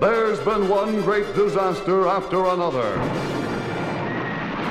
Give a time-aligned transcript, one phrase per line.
[0.00, 2.94] There's been one great disaster after another.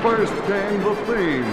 [0.02, 1.50] First came the theme,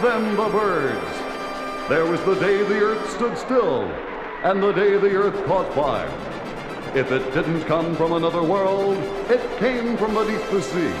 [0.00, 1.88] then the birds.
[1.88, 3.82] There was the day the earth stood still,
[4.44, 6.08] and the day the earth caught fire.
[6.94, 8.96] If it didn't come from another world,
[9.28, 10.94] it came from beneath the sea.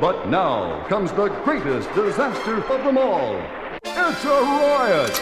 [0.00, 3.42] But now comes the greatest disaster of them all.
[3.82, 5.20] It's a riot!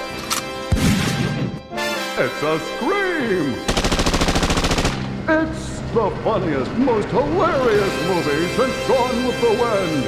[2.19, 3.55] It's a scream!
[5.27, 10.05] It's the funniest, most hilarious movie since Gone with the Wind.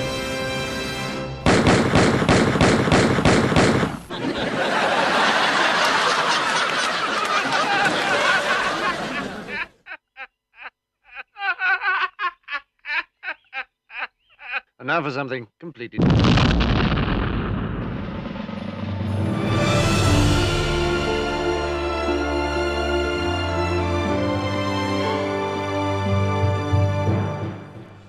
[14.79, 16.94] And now for something completely different.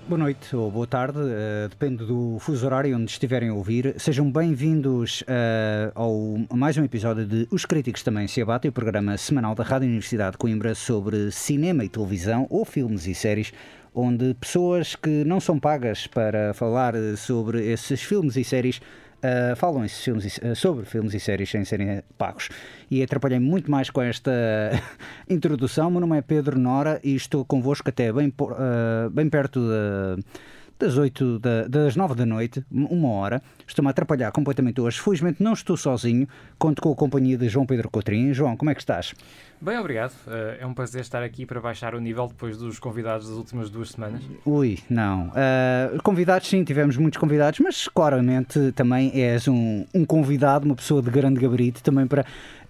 [0.08, 3.96] Boa noite ou boa tarde, eh, depende do fuso horário onde estiverem a ouvir.
[3.98, 8.72] Sejam bem-vindos eh, ao, a mais um episódio de Os Críticos Também Se Abatem, o
[8.72, 13.52] programa semanal da Rádio Universidade de Coimbra sobre cinema e televisão, ou filmes e séries,
[13.92, 18.80] onde pessoas que não são pagas para falar eh, sobre esses filmes e séries
[19.26, 22.48] Uh, falam filmes uh, sobre filmes e séries sem serem pagos.
[22.90, 24.30] E atrapalhei muito mais com esta
[25.28, 25.90] introdução.
[25.90, 30.22] Meu nome é Pedro Nora e estou convosco até bem, uh, bem perto da-
[30.78, 33.42] das 8 da, das 9 da noite, um- uma hora.
[33.66, 35.00] Estou-me a atrapalhar completamente hoje.
[35.00, 38.32] Felizmente não estou sozinho, conto com a companhia de João Pedro Coutrinho.
[38.34, 39.14] João, como é que estás?
[39.60, 40.12] Bem, obrigado.
[40.26, 43.70] Eh, é um prazer estar aqui para baixar o nível depois dos convidados das últimas
[43.70, 44.22] duas semanas.
[44.44, 45.28] Ui, não.
[45.28, 51.00] Uh, convidados, sim, tivemos muitos convidados, mas claramente também és um, um convidado, uma pessoa
[51.00, 52.24] de grande gabarito, também para.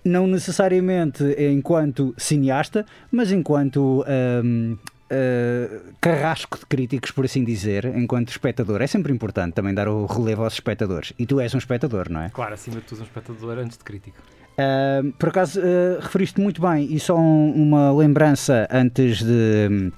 [0.04, 4.04] Não necessariamente enquanto cineasta, mas enquanto
[4.44, 4.78] um,
[5.10, 8.82] uh, carrasco de críticos, por assim dizer, enquanto espectador.
[8.82, 11.12] É sempre importante também dar o relevo aos espectadores.
[11.18, 12.30] E tu és um espectador, não é?
[12.30, 14.16] Claro, acima de tudo, um espectador antes de crítico.
[14.58, 19.92] Uh, por acaso, uh, referiste muito bem, e só um- uma lembrança antes de,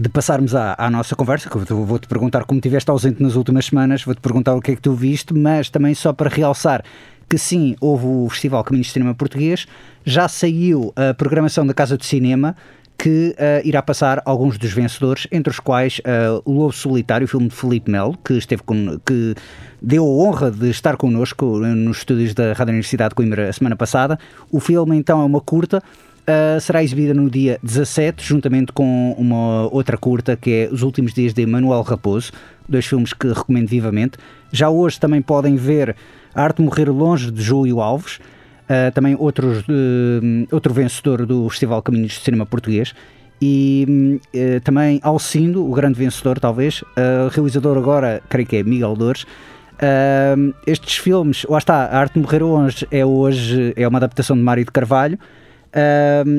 [0.00, 3.66] de passarmos à, à nossa conversa, que eu vou-te perguntar como estiveste ausente nas últimas
[3.66, 6.82] semanas, vou-te perguntar o que é que tu viste, mas também só para realçar
[7.28, 9.66] que sim, houve o Festival Caminhos de Cinema Português,
[10.02, 12.56] já saiu a programação da Casa de Cinema,
[12.98, 17.28] que uh, irá passar alguns dos vencedores, entre os quais uh, o Lobo Solitário, o
[17.28, 18.62] filme de Felipe Melo, que esteve
[19.06, 19.36] que
[19.80, 23.76] deu a honra de estar connosco nos estúdios da Rádio Universidade de Coimbra a semana
[23.76, 24.18] passada.
[24.50, 29.72] O filme então é uma curta, uh, será exibida no dia 17, juntamente com uma
[29.72, 32.32] outra curta que é Os Últimos Dias de Manuel Raposo,
[32.68, 34.18] dois filmes que recomendo vivamente.
[34.50, 35.94] Já hoje também podem ver
[36.34, 38.18] A Arte Morrer Longe de Júlio Alves,
[38.68, 42.94] Uh, também outros, uh, outro vencedor do Festival Caminhos de Cinema Português
[43.40, 48.96] e uh, também Alcindo, o grande vencedor talvez, uh, realizador agora, creio que é Miguel
[48.96, 49.22] Dores.
[49.22, 54.36] Uh, estes filmes, lá está, A Arte de Morrer Longe é hoje é uma adaptação
[54.36, 55.18] de Mário de Carvalho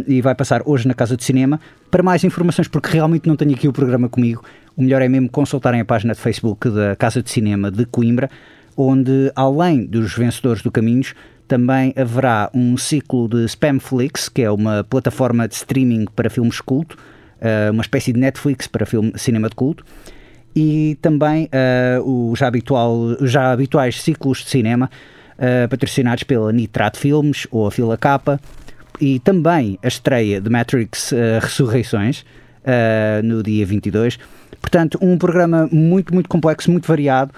[0.07, 1.61] e vai passar hoje na Casa de Cinema.
[1.89, 4.43] Para mais informações, porque realmente não tenho aqui o programa comigo,
[4.75, 8.29] o melhor é mesmo consultarem a página de Facebook da Casa de Cinema de Coimbra,
[8.75, 11.13] onde além dos vencedores do Caminhos,
[11.49, 16.95] também haverá um ciclo de Spamflix, que é uma plataforma de streaming para filmes culto,
[17.41, 19.83] uh, uma espécie de Netflix para filme, cinema de culto,
[20.55, 24.91] e também uh, o já, habitual, os já habituais ciclos de cinema
[25.37, 28.39] uh, patrocinados pela Nitrato Filmes ou a Fila Capa,
[29.01, 32.25] e também a estreia de Matrix Ressurreições
[33.23, 34.19] no dia 22.
[34.59, 37.31] Portanto, um programa muito, muito complexo, muito variado.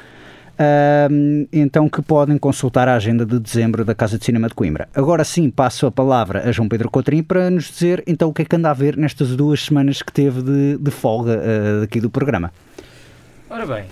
[0.60, 4.88] Uh, então que podem consultar a agenda de dezembro da Casa de Cinema de Coimbra.
[4.94, 8.44] Agora sim passo a palavra a João Pedro Coutrinho para nos dizer então o que
[8.44, 12.00] é que anda a ver nestas duas semanas que teve de, de folga uh, aqui
[12.00, 12.52] do programa.
[13.50, 13.86] Ora bem,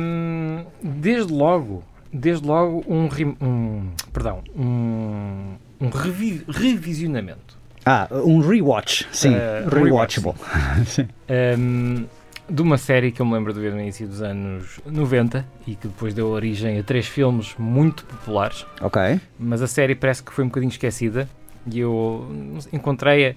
[0.00, 3.08] hum, desde logo, desde logo um,
[3.40, 10.32] um perdão, um, um revi- revisionamento Ah, um rewatch, sim, Uh, rewatchable.
[10.86, 11.06] sim.
[11.58, 12.04] hum,
[12.48, 15.74] de uma série que eu me lembro de ver no início dos anos 90 e
[15.74, 18.64] que depois deu origem a três filmes muito populares.
[18.80, 21.28] Ok, mas a série parece que foi um bocadinho esquecida
[21.70, 22.28] e eu
[22.72, 23.34] encontrei-a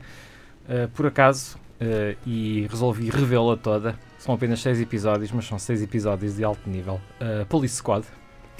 [0.69, 3.95] eh, por acaso eh, e resolvi revê-la toda.
[4.19, 6.99] São apenas seis episódios, mas são seis episódios de alto nível.
[7.21, 8.05] Uh, Police Squad.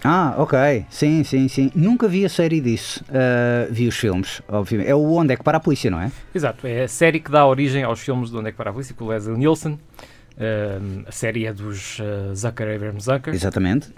[0.05, 1.69] Ah, ok, sim, sim, sim.
[1.75, 3.03] Nunca vi a série disso.
[3.09, 4.89] Uh, vi os filmes, obviamente.
[4.89, 6.09] É o Onde é que para a polícia, não é?
[6.33, 8.73] Exato, é a série que dá origem aos filmes de Onde é que para a
[8.73, 9.77] polícia, com o Leslie Nielsen.
[10.39, 13.33] Uh, a série é dos uh, Zucker Abraham Zucker.
[13.33, 13.89] Exatamente.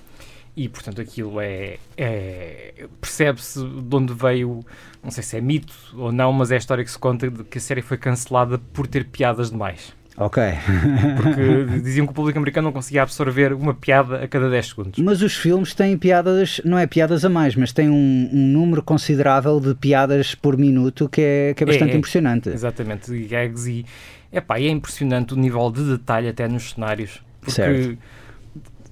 [0.56, 1.78] E, portanto, aquilo é.
[1.96, 4.66] é Percebe-se de onde veio.
[5.04, 7.44] Não sei se é mito ou não, mas é a história que se conta de
[7.44, 9.94] que a série foi cancelada por ter piadas demais.
[10.18, 10.44] Ok.
[11.22, 15.00] Porque diziam que o público americano não conseguia absorver uma piada a cada 10 segundos.
[15.00, 18.84] Mas os filmes têm piadas, não é piadas a mais, mas têm um, um número
[18.84, 21.98] considerável de piadas por minuto que é, que é bastante é.
[21.98, 22.50] impressionante.
[22.50, 23.86] Exatamente, e gags e,
[24.32, 27.22] epá, e é impressionante o nível de detalhe até nos cenários.
[27.40, 27.98] Porque Certo.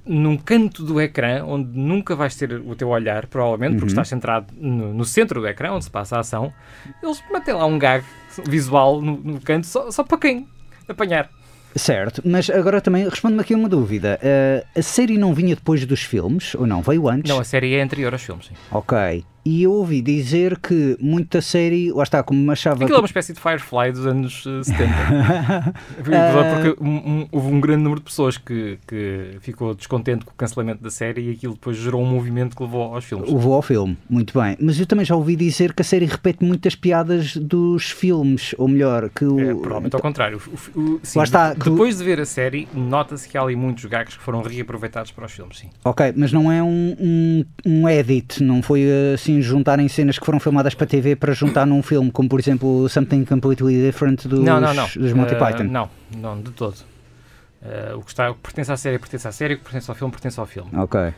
[0.06, 3.88] num canto do ecrã, onde nunca vais ter o teu olhar, provavelmente, porque Uhum.
[3.90, 6.52] estás centrado no, no centro do ecrã, onde se passa a ação,
[7.04, 8.04] eles metem lá um gag
[8.48, 10.48] visual no, no canto só, só para quem
[10.88, 11.30] apanhar.
[11.76, 14.18] Certo, mas agora também responde-me aqui uma dúvida.
[14.24, 16.82] Eh, a série não vinha depois dos filmes, ou não?
[16.82, 17.30] Veio antes?
[17.30, 18.56] Não, a série é anterior aos filmes, sim.
[18.72, 19.24] Ok.
[19.46, 22.84] E eu ouvi dizer que muita série, lá está, como me achava.
[22.84, 25.74] Aquilo é uma espécie de Firefly dos anos eh, 70.
[26.04, 26.90] Porque um-
[27.22, 30.90] um- houve um grande número de pessoas que, que ficou descontente com o cancelamento da
[30.90, 33.32] série e aquilo depois gerou um movimento que levou aos filmes.
[33.32, 34.58] Levou ao filme, muito bem.
[34.60, 38.68] Mas eu também já ouvi dizer que a série repete muitas piadas dos filmes, ou
[38.68, 39.40] melhor, que o.
[39.40, 40.42] É, provavelmente ao contrário.
[40.76, 43.86] O- o- sim, Lá está, Depois de ver a série, nota-se que há ali muitos
[43.86, 45.70] gags que foram reaproveitados para os filmes, sim.
[45.84, 48.84] Ok, mas não é um, um, um edit, não foi
[49.14, 52.88] assim juntarem cenas que foram filmadas para TV para juntar num filme, como por exemplo
[52.90, 54.88] Something Completely Different dos, não, não, não.
[54.96, 55.64] dos Monty Eh, Python.
[55.64, 56.76] Não, não, de todo.
[57.62, 59.90] Eh, o, que está, o que pertence à série pertence à série, o que pertence
[59.92, 60.70] ao filme pertence ao filme.
[60.76, 61.00] Ok.
[61.00, 61.14] Eh,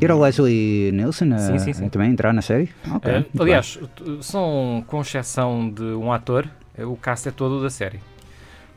[0.00, 1.88] Era o Leslie Nielsen Sim, sim, sim.
[1.88, 2.70] também entrar na série?
[3.02, 6.46] Eh, muito aliás, t- são, com exceção de um ator,
[6.78, 8.00] o cast é todo da série.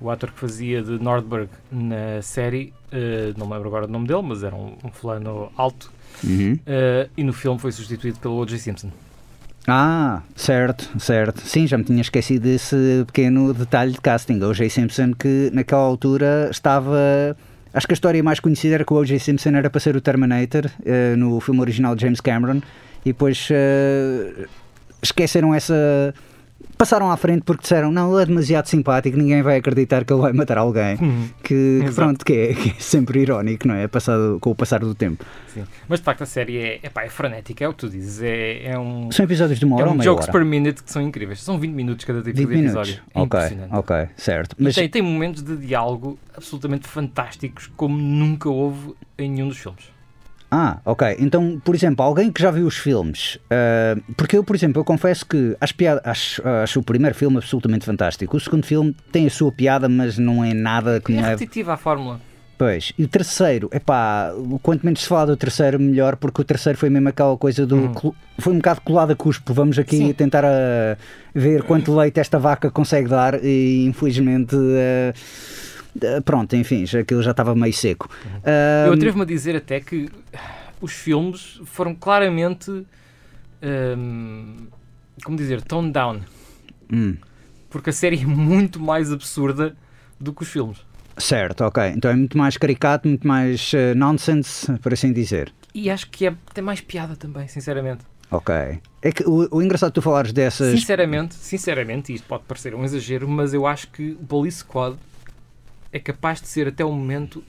[0.02, 4.06] O ator que fazia de Nordberg na série, eh, não me lembro agora do nome
[4.08, 5.90] dele, mas era um, um fulano alto.
[6.24, 6.60] Uhum.
[6.66, 8.58] eh, e no filme foi substituído pelo O.J.
[8.58, 8.92] Simpson.
[9.68, 11.42] Ah, certo, certo.
[11.42, 14.40] Sim, já me tinha esquecido desse pequeno detalhe de casting.
[14.42, 14.70] O O.J.
[14.70, 16.98] Simpson que naquela altura estava...
[17.74, 19.18] Acho que a história mais conhecida era que o O.J.
[19.20, 22.62] Simpson era para ser o Terminator eh, no filme original de James Cameron
[23.06, 24.48] e depois eh,
[25.02, 26.14] esqueceram essa...
[26.84, 30.22] Passaram à frente porque disseram não, ele é demasiado simpático, ninguém vai acreditar que ele
[30.22, 30.98] vai matar alguém.
[31.42, 31.54] Que, que
[31.86, 31.96] Exato.
[31.96, 33.88] pronto, que é, que é sempre irónico, não é?
[33.88, 35.24] Passado, com o passar do tempo.
[35.48, 35.64] Sim.
[35.88, 38.22] Mas de facto a série é, epá, é frenética, é o que tu dizes.
[38.22, 40.34] É, é um, São episódios de uma é hora ou um meia jokes hora?
[40.34, 41.42] per minute que são incríveis.
[41.42, 42.90] São 20 minutos cada tipo 20 de minutos.
[42.90, 43.04] episódio.
[43.16, 43.40] É ok,
[43.72, 44.58] ok, certo.
[44.60, 49.58] E Mas tem, tem momentos de diálogo absolutamente fantásticos, como nunca houve em nenhum dos
[49.58, 49.93] filmes.
[50.56, 51.16] Ah, ok.
[51.18, 54.86] Então, por exemplo, alguém que já viu os filmes, ah, porque eu, por exemplo, eu
[54.86, 58.38] confesso que acho, piada, acho, acho o primeiro filme absolutamente fantástico.
[58.38, 61.78] O segundo filme tem a sua piada, mas não é nada que É repetitiva a
[61.78, 62.22] fórmula.
[62.56, 62.94] Pois.
[63.00, 66.88] E o terceiro, epá, quanto menos se fala do terceiro, melhor, porque o terceiro foi
[66.88, 67.76] mesmo aquela coisa do.
[67.76, 68.14] Uhum.
[68.38, 69.56] Foi um bocado colado a cuspo.
[69.56, 70.14] Vamos aqui Sim.
[70.14, 70.96] tentar ah,
[71.34, 74.56] ver quanto leite esta vaca consegue dar e infelizmente.
[74.56, 75.14] ah,
[76.26, 78.10] pronto, enfim, já- aquilo já estava meio seco.
[78.44, 80.10] Ah, Eu atrevo-me a dizer até que
[80.82, 82.86] os filmes foram claramente.
[83.62, 84.68] hum,
[85.24, 85.62] como dizer?
[85.62, 86.22] Toned down.
[86.92, 87.16] hum.
[87.70, 89.76] Porque a série é muito mais absurda
[90.20, 90.78] do que os filmes.
[91.18, 91.84] Certo, ok.
[91.96, 95.52] Então é muito mais caricato, muito mais eh, nonsense, por assim dizer.
[95.74, 98.04] E acho que é, tem mais piada também, sinceramente.
[98.30, 98.54] Ok.
[99.02, 100.72] É que o, o engraçado de tu falares dessas.
[100.72, 104.98] Sinceramente, sinceramente, isto pode parecer um exagero, mas eu acho que o Police Squad
[105.94, 107.44] é capaz de ser até o momento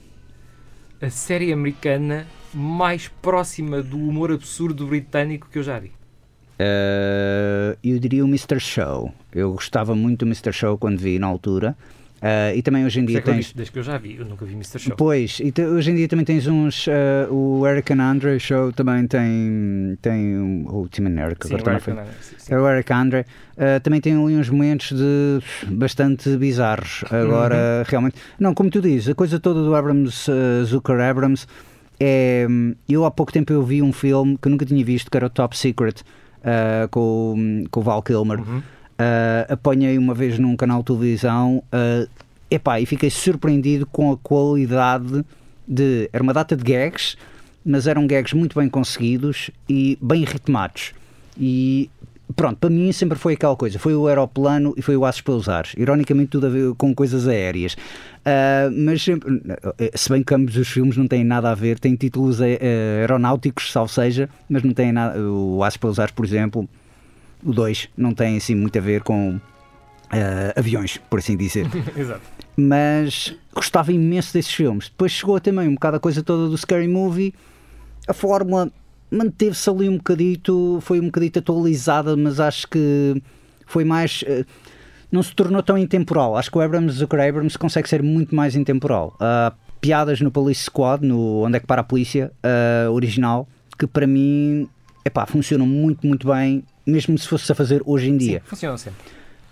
[1.01, 5.91] a série americana mais próxima do humor absurdo britânico que eu já vi.
[6.57, 8.59] eh, eu diria o Mr.
[8.59, 9.13] Show.
[9.33, 10.53] Eu gostava muito do Mr.
[10.53, 11.75] Show quando vi na altura.
[12.21, 13.51] Eh, e também hoje em dia é tens.
[13.53, 14.79] desde que eu já vi, eu nunca vi Mr.
[14.79, 14.95] Show.
[14.95, 16.87] Pois, e te- hoje em dia também tens uns.
[16.87, 19.97] eh, o Eric and Andre Show também tem.
[20.01, 22.53] tem um- o Tim and Eric, Sim, agora o Eric sim, sim.
[22.53, 23.25] É o Eric Andre.
[23.57, 25.39] Uh, também tem ali uns momentos de
[25.75, 27.03] bastante bizarros.
[27.11, 28.15] Agora, realmente.
[28.39, 31.45] Não, como tu dizes, a coisa toda do Abrams, uh, Zucker Abrams,
[31.99, 32.47] é.
[32.87, 35.27] Eu há pouco tempo eu vi um filme que eu nunca tinha visto, que era
[35.27, 36.01] o Top Secret,
[36.41, 37.33] uh, com,
[37.65, 38.39] o- com o Val Kilmer.
[38.39, 38.61] Uhum.
[38.97, 42.09] Uh, apanhei uma vez num canal de televisão uh,
[42.49, 45.25] epá, e fiquei surpreendido com a qualidade
[45.67, 46.09] de.
[46.13, 47.17] Era uma data de gags,
[47.65, 50.93] mas eram gags muito bem conseguidos e bem ritmados.
[51.37, 51.89] E
[52.37, 55.49] pronto, para mim sempre foi aquela coisa: foi o aeroplano e foi o Aços pelos
[55.49, 55.73] Ares.
[55.77, 57.73] Ironicamente, tudo a ver com coisas aéreas.
[57.73, 59.41] Uh, mas sempre,
[59.93, 63.91] se bem que ambos os filmes não têm nada a ver, têm títulos aeronáuticos, salvo
[63.91, 65.19] seja, mas não têm nada.
[65.19, 66.65] O Aços pelos Ares, por exemplo,
[67.45, 69.39] o 2 não tem assim muito a ver com
[70.11, 71.67] eh, aviões, por assim dizer.
[71.95, 72.21] Exato.
[72.57, 74.89] Mas gostava imenso desses filmes.
[74.89, 77.33] Depois chegou também um bocado a coisa toda do Scary Movie.
[78.07, 78.71] A fórmula
[79.11, 83.21] manteve-se ali um bocadito, foi um bocadito atualizada, mas acho que
[83.65, 84.23] foi mais.
[84.27, 84.43] eh,
[85.11, 86.35] não se tornou tão intemporal.
[86.35, 89.15] Acho que o Abrams, o Abrams consegue ser muito mais intemporal.
[89.19, 93.47] Há piadas no Police Squad, no Onde é que para a Polícia, eh, original,
[93.77, 94.67] que para mim
[95.05, 98.39] epá, funcionam muito, muito bem, mesmo se fosse a fazer hoje em dia.
[98.39, 98.99] Sim, funcionam sempre.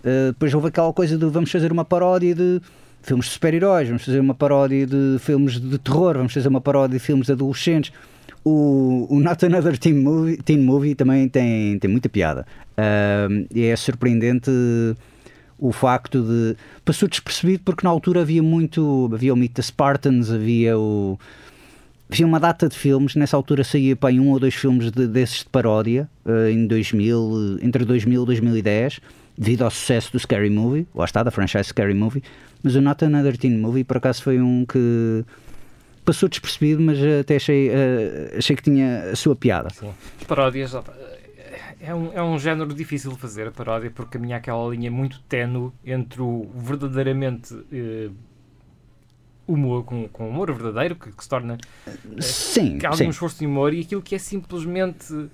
[0.03, 2.61] Uh, depois houve aquela coisa de vamos fazer uma paródia de
[3.01, 6.97] filmes de super-heróis, vamos fazer uma paródia de filmes de terror, vamos fazer uma paródia
[6.97, 7.93] de filmes de adolescentes.
[8.45, 12.45] O, o Not Another Teen Movie, teen movie também tem, tem muita piada.
[12.71, 14.51] Uh, e é surpreendente
[15.57, 16.57] o facto de.
[16.83, 19.09] Passou despercebido porque na altura havia muito.
[19.13, 21.17] Havia o Meet the Spartans, havia o.
[22.13, 25.39] Havia uma data de filmes, nessa altura saía para um ou dois filmes de, desses
[25.39, 28.99] de paródia, uh, em 2000, entre 2000 e 2010,
[29.35, 32.21] devido ao sucesso do Scary Movie, lá está, da franchise Scary Movie.
[32.61, 35.25] Mas o Not Another Teen Movie, por acaso, foi um que
[36.05, 39.71] passou despercebido, mas até achei, uh, achei que tinha a sua piada.
[39.71, 39.89] Sim.
[40.21, 40.75] As paródias
[41.81, 45.19] é um, é um género difícil de fazer, a paródia, porque caminha aquela linha muito
[45.21, 48.13] tenue entre o verdadeiramente uh,
[49.53, 51.57] humor, com, com humor verdadeiro, que, que se torna
[51.87, 53.09] uh, sim, que há algum sim.
[53.09, 55.29] esforço de humor, e aquilo que é simplesmente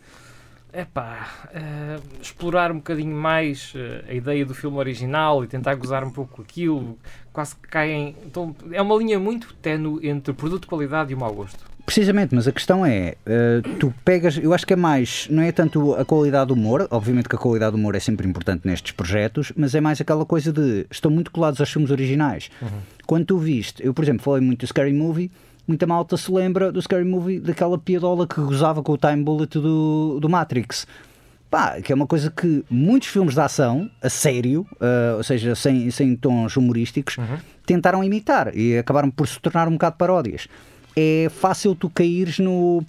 [0.73, 6.03] epá, uh, explorar um bocadinho mais uh, a ideia do filme original e tentar gozar
[6.03, 6.97] um pouco aquilo,
[7.33, 8.15] quase que caem.
[8.25, 11.68] Então, é uma linha muito tenue entre produto de qualidade e o mau gosto.
[11.89, 15.51] Precisamente, mas a questão é, uh, tu pegas, eu acho que é mais, não é
[15.51, 18.91] tanto a qualidade do humor, obviamente que a qualidade do humor é sempre importante nestes
[18.91, 22.51] projetos, mas é mais aquela coisa de, estão muito colados aos filmes originais.
[22.62, 22.67] Uhum.
[23.08, 25.31] Quando tu viste, eu por exemplo falei muito do Scary Movie,
[25.67, 29.58] muita malta se lembra do Scary Movie daquela piadola que gozava com o time bullet
[29.58, 30.86] do, do Matrix.
[31.50, 35.55] Pá, que é uma coisa que muitos filmes de ação, a sério, uh, ou seja,
[35.55, 37.38] sem, sem tons humorísticos, uhum.
[37.65, 40.48] tentaram imitar e acabaram por se tornar um bocado paródias.
[41.01, 42.83] É fácil tu caíres no,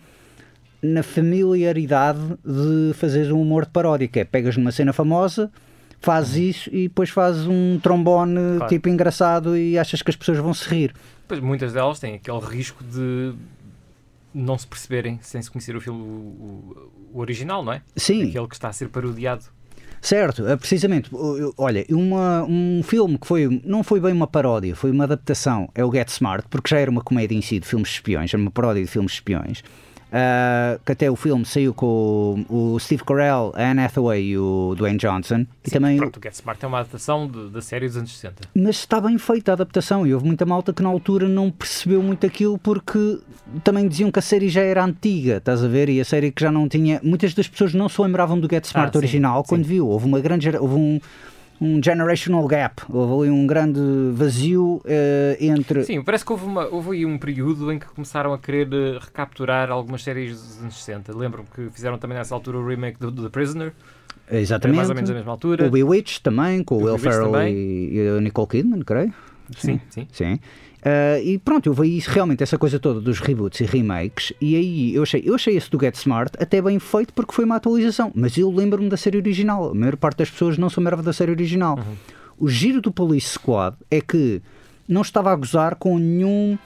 [0.83, 5.51] na familiaridade de fazeres um humor de paródia, que é pegas numa cena famosa,
[6.01, 6.43] fazes uhum.
[6.43, 8.69] isso e depois fazes um trombone claro.
[8.69, 10.95] tipo engraçado e achas que as pessoas vão se rir.
[11.29, 13.35] Pois muitas delas têm aquele risco de
[14.33, 17.83] não se perceberem sem se conhecer o filme o, o original, não é?
[17.97, 18.29] Sim.
[18.29, 19.45] Aquele que está a ser parodiado.
[20.01, 21.11] Certo, precisamente.
[21.59, 25.85] Olha, uma, um filme que foi, não foi bem uma paródia, foi uma adaptação, é
[25.85, 28.41] o Get Smart, porque já era uma comédia em si de filmes de espiões, era
[28.41, 29.63] uma paródia de filmes de espiões.
[30.11, 34.39] Uh, que até o filme saiu com o, o Steve Carell, a Anne Hathaway e
[34.39, 35.37] o Dwayne Johnson.
[35.37, 38.49] Sim, e também pronto, o Get Smart é uma adaptação da série dos anos 60.
[38.53, 42.03] Mas está bem feita a adaptação e houve muita malta que na altura não percebeu
[42.03, 43.21] muito aquilo porque
[43.63, 45.89] também diziam que a série já era antiga, estás a ver?
[45.89, 47.01] E a série que já não tinha.
[47.05, 49.69] Muitas das pessoas não se lembravam do Get Smart ah, original sim, quando sim.
[49.71, 49.89] viu.
[49.89, 50.49] Houve uma grande.
[50.57, 51.01] Houve um
[51.61, 53.81] um generational gap, houve ali um grande
[54.13, 55.85] vazio uh, entre.
[55.85, 58.99] Sim, parece que houve, uma, houve aí um período em que começaram a querer uh,
[58.99, 61.17] recapturar algumas séries dos anos 60.
[61.17, 63.73] Lembro-me que fizeram também nessa altura o remake do, do The Prisoner.
[64.31, 64.77] Exatamente.
[64.77, 65.67] Mais ou menos na mesma altura.
[65.67, 69.13] O Bewitched também, com o, Will Ferrell e, e a Nicole Kidman, creio.
[69.57, 70.07] Sim, sim.
[70.13, 70.35] sim.
[70.81, 74.95] Uh, e pronto, eu vi realmente essa coisa toda dos reboots e remakes, e aí
[74.95, 78.11] eu achei, eu achei esse do Get Smart até bem feito porque foi uma atualização,
[78.15, 79.71] mas eu lembro-me da série original.
[79.71, 81.77] A maior parte das pessoas não se lembrava da série original.
[81.77, 81.97] Uhum.
[82.39, 84.41] O giro do Police Squad é que
[84.89, 86.59] não estava a gozar com nenhum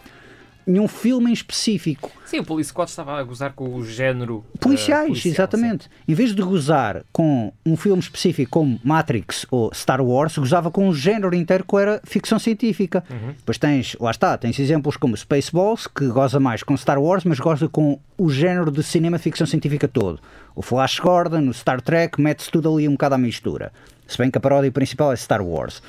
[0.66, 2.10] nenhum filme em específico.
[2.24, 5.84] Sim, o Police Squad estava a gozar com o género policiais, uh, policial, exatamente.
[5.84, 5.90] Sim.
[6.08, 10.88] Em vez de gozar com um filme específico como Matrix ou Star Wars, gozava com
[10.88, 13.04] um género inteiro que era ficção científica.
[13.10, 13.32] Uhum.
[13.32, 17.38] Depois tens, lá está, tens exemplos como Spaceballs, que goza mais com Star Wars, mas
[17.38, 20.20] goza com o género de cinema de ficção científica todo.
[20.54, 23.72] O Flash Gordon, o Star Trek, mete-se tudo ali um bocado à mistura.
[24.06, 25.82] Se bem que a paródia principal é Star Wars.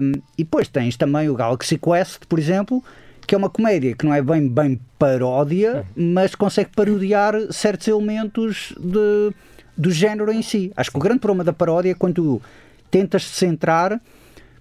[0.00, 2.82] Um, e depois tens também o Galaxy Quest, por exemplo,
[3.30, 8.74] que é uma comédia que não é bem, bem paródia, mas consegue parodiar certos elementos
[8.76, 9.32] de,
[9.76, 10.72] do género em si.
[10.76, 12.42] Acho que o grande problema da paródia é quando tu
[12.90, 14.00] tentas centrar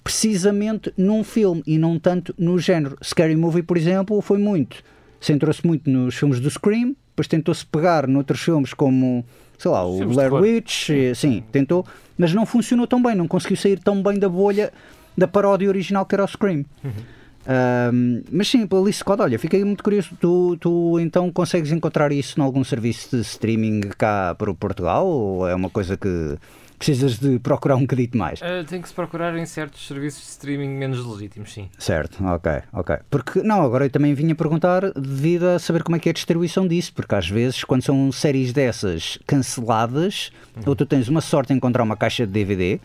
[0.04, 2.96] precisamente num filme e não tanto no género.
[3.04, 4.84] Scary Movie, por exemplo, foi muito.
[5.20, 9.26] Centrou-se muito nos filmes do Scream, depois tentou-se pegar noutros filmes como,
[9.58, 11.84] sei lá, o Blair Witch, sim, tentou,
[12.16, 14.72] mas não funcionou tão bem, não conseguiu sair tão bem da bolha
[15.18, 16.64] da paródia original que era o Scream.
[16.84, 17.19] Uhum.
[17.50, 20.12] Um, mas sim, Police Squad, olha, fiquei muito curioso.
[20.20, 25.08] Tu, tu então consegues encontrar isso em algum serviço de streaming cá para o Portugal
[25.08, 26.38] ou é uma coisa que
[26.78, 28.40] precisas de procurar um bocadinho mais?
[28.40, 31.70] Uh, tem que se procurar em certos serviços de streaming menos legítimos, sim.
[31.78, 32.98] Certo, ok, ok.
[33.10, 36.14] Porque, não, agora eu também vinha perguntar devido a saber como é que é a
[36.14, 40.64] distribuição disso, porque às vezes, quando são séries dessas canceladas, uhum.
[40.68, 42.80] ou tu tens uma sorte em encontrar uma caixa de DVD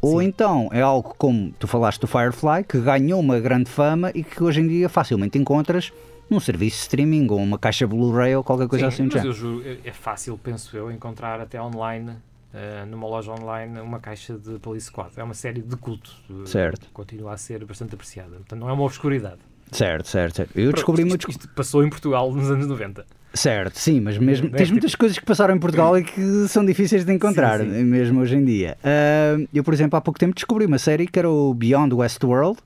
[0.00, 4.22] ou então é algo como tu falaste do Firefly, que ganhou uma grande fama e
[4.22, 5.92] que hoje em dia facilmente encontras
[6.28, 9.14] num serviço de streaming ou uma caixa Blu-ray ou qualquer coisa Sim, assim.
[9.14, 13.80] Mas eu juro, é, é fácil, penso eu, encontrar até online, uh, numa loja online,
[13.80, 15.10] uma caixa de Police Squad.
[15.16, 16.12] É uma série de culto.
[16.44, 16.88] Certo.
[16.92, 18.36] Continua a ser bastante apreciada.
[18.36, 19.38] Portanto, não é uma obscuridade.
[19.70, 20.58] Certo, certo, certo.
[20.58, 21.30] Eu descobri isto, muito.
[21.30, 23.04] Isto passou em Portugal nos anos 90.
[23.36, 27.04] Certo, sim, mas mesmo tens muitas coisas que passaram em Portugal e que são difíceis
[27.04, 27.84] de encontrar, sim, sim.
[27.84, 28.76] mesmo hoje em dia.
[28.80, 32.58] Uh, eu, por exemplo, há pouco tempo descobri uma série que era o Beyond Westworld,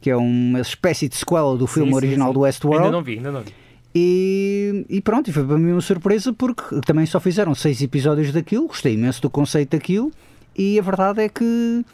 [0.00, 2.84] que é uma espécie de sequela do filme Sim, original do Westworld.
[2.86, 3.52] Ainda não vi, ainda não vi.
[3.94, 8.66] E, e pronto, foi para mim uma surpresa porque também só fizeram seis episódios daquilo,
[8.66, 10.10] gostei imenso do conceito daquilo,
[10.56, 11.84] e a verdade é que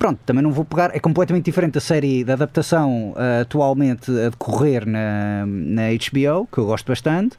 [0.00, 4.30] pronto, também não vou pegar, é completamente diferente da série da adaptação ah, atualmente a
[4.30, 7.36] decorrer na, na HBO, que eu gosto bastante,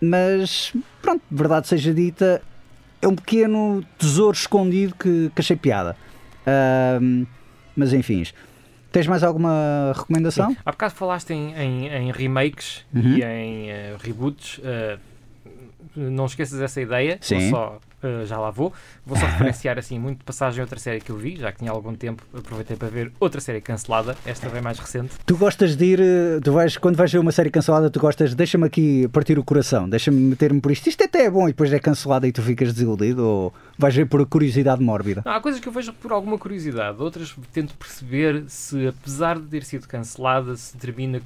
[0.00, 2.40] mas pronto, verdade seja dita,
[3.02, 5.94] é um pequeno tesouro escondido que, que achei piada.
[6.46, 7.26] Ahm,
[7.76, 8.24] mas enfim,
[8.90, 10.56] tens mais alguma recomendação?
[10.64, 13.16] Há bocado falaste em, em- em remakes Uhum.
[13.18, 14.58] e em eh, reboots.
[14.64, 14.98] eh,
[15.94, 17.18] não esqueças essa ideia.
[17.20, 17.50] Sim.
[17.50, 18.72] só, eh, já lá vou.
[19.04, 21.58] Vou só referenciar assim muito de passagem a outra série que eu vi, já que
[21.58, 22.22] tinha algum tempo.
[22.34, 25.14] Aproveitei para ver outra série cancelada, esta bem mais recente.
[25.24, 28.34] Tu gostas de ir, eh, tu vais, quando vais ver uma série cancelada, tu gostas,
[28.34, 31.72] deixa-me aqui partir o coração, deixa-me meter-me por isto, isto até é bom e depois
[31.72, 35.22] é cancelada e tu ficas desiludido ou vais ver por curiosidade mórbida?
[35.24, 39.46] Não, há coisas que eu vejo por alguma curiosidade, outras tento perceber se, apesar de
[39.46, 41.20] ter sido cancelada, se termina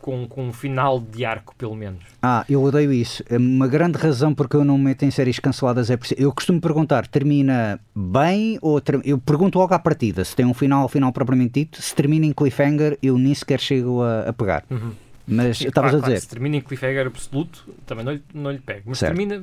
[0.00, 2.02] com, com um final de arco, pelo menos.
[2.22, 3.22] Ah, eu odeio isso.
[3.28, 6.06] É Uma grande razão porque eu não me meto em séries canceladas é por.
[6.16, 10.54] Eu costumo perguntar, termina bem ou ter- eu pergunto logo à partida se tem um
[10.54, 14.64] final, final propriamente dito, se termina em cliffhanger, eu nem sequer chego a, a pegar.
[14.70, 14.92] Uhum.
[15.26, 18.50] Mas estavas claro, a claro, dizer, se termina em cliffhanger absoluto, também não lhe, não
[18.50, 18.82] lhe pego.
[18.86, 19.14] Mas Certo.
[19.16, 19.42] termina.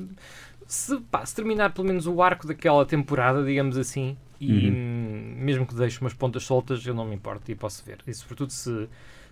[0.66, 4.74] Se, pá, se terminar pelo menos o arco daquela temporada, digamos assim, e Uhum.
[4.74, 8.00] hum, mesmo que deixe umas pontas soltas, eu não me importo e posso ver.
[8.06, 8.88] E sobretudo se,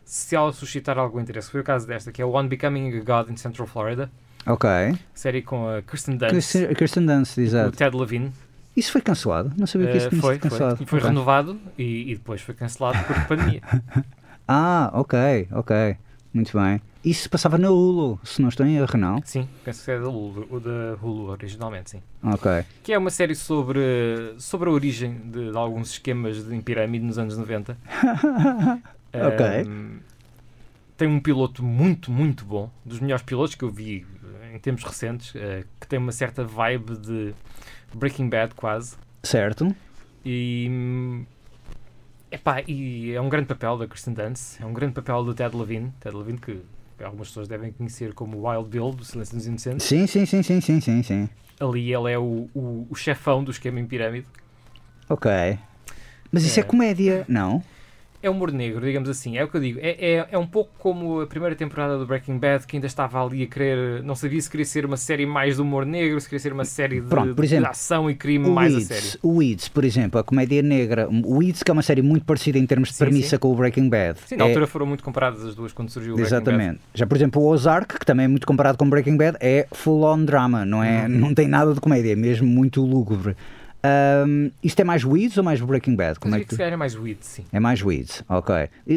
[0.06, 1.50] se ela suscitar algum interesse.
[1.52, 4.10] Foi o caso desta, que é One Becoming a God in Central Florida,
[4.46, 4.70] ok.
[5.14, 7.72] série com a Kirsten Dunst, Kirsten Dunst, o exato.
[7.76, 8.32] Ted Levine.
[8.78, 9.52] Isso foi cancelado?
[9.58, 10.84] Não sabia que isso tinha foi, foi, cancelado.
[10.84, 11.10] e foi Ok.
[11.10, 13.62] renovado e, e depois foi cancelado por pandemia.
[14.48, 15.98] Ah, ok, ok.
[16.32, 16.80] Muito bem.
[17.04, 19.20] Isso passava na Hulu, se não estou em erro, não?
[19.26, 22.02] sim, penso que é da Hulu, o da Hulu originalmente, sim.
[22.22, 22.64] Ok.
[22.84, 27.04] Que é uma série sobre, sobre a origem de, de alguns esquemas de, em pirâmide
[27.04, 27.76] nos anos 90.
[29.28, 29.46] Ok.
[29.46, 30.00] Ahm,
[30.98, 32.70] tem um piloto muito, muito bom.
[32.86, 34.06] Dos melhores pilotos que eu vi
[34.44, 35.34] eh, em tempos recentes.
[35.36, 37.34] eh, que tem uma certa vibe de
[37.94, 38.96] Breaking Bad quase.
[39.24, 39.76] Certo.
[40.24, 41.24] E,
[42.32, 44.60] epá, e é um grande papel da Kristen Dunst.
[44.62, 45.92] É um grande papel do Ted Levine.
[46.00, 46.60] Ted Levine que
[47.04, 49.86] algumas pessoas devem conhecer como Wild Bill do Silêncio dos Inocentes.
[49.86, 51.30] Sim, sim, sim, sim, sim, sim, sim.
[51.60, 54.28] Ali ele é o, o, o chefão do esquema em pirâmide.
[55.10, 55.30] Ok.
[56.32, 56.66] Mas isso é, É.
[56.66, 57.64] comédia, não?
[58.26, 59.38] É humor negro, digamos assim.
[59.38, 59.80] É o que eu digo.
[59.82, 63.24] É, é, é um pouco como a primeira temporada do Breaking Bad, que ainda estava
[63.24, 64.02] ali a querer.
[64.04, 66.66] Não sabia se queria ser uma série mais de humor negro, se queria ser uma
[66.66, 69.20] série de, Pronto, por de exemplo, ação e crime O mais a Weeds, sério.
[69.22, 71.08] o Weeds, por exemplo, a comédia negra.
[71.08, 73.38] O Weeds, que é uma série muito parecida em termos de Sim, premissa sim.
[73.38, 74.20] com o Breaking Bad.
[74.26, 76.50] Sim, na É- altura foram muito comparadas as duas quando surgiu o Breaking Bad.
[76.50, 76.80] Exatamente.
[76.96, 80.26] Já, por exemplo, o Ozark, que também é muito comparado com Breaking Bad, é full-on
[80.26, 81.10] drama, não, é, Uhum.
[81.10, 83.36] não tem nada de comédia, é mesmo muito lúgubre.
[83.86, 86.16] Ahm, isto é mais Weeds ou mais Breaking Bad?
[86.16, 87.44] Eu Como é que calhar é mais weed, sim.
[87.52, 88.56] É mais Weeds, ok.
[88.88, 88.94] E-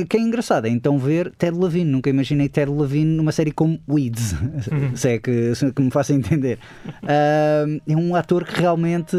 [0.00, 1.90] e- que é engraçado, é então ver Ted Levine.
[1.90, 4.34] Nunca imaginei Ted Levine numa série como Weeds,
[4.96, 6.58] se é que, se é que me faça entender.
[7.02, 9.16] Ahm, é um ator que realmente.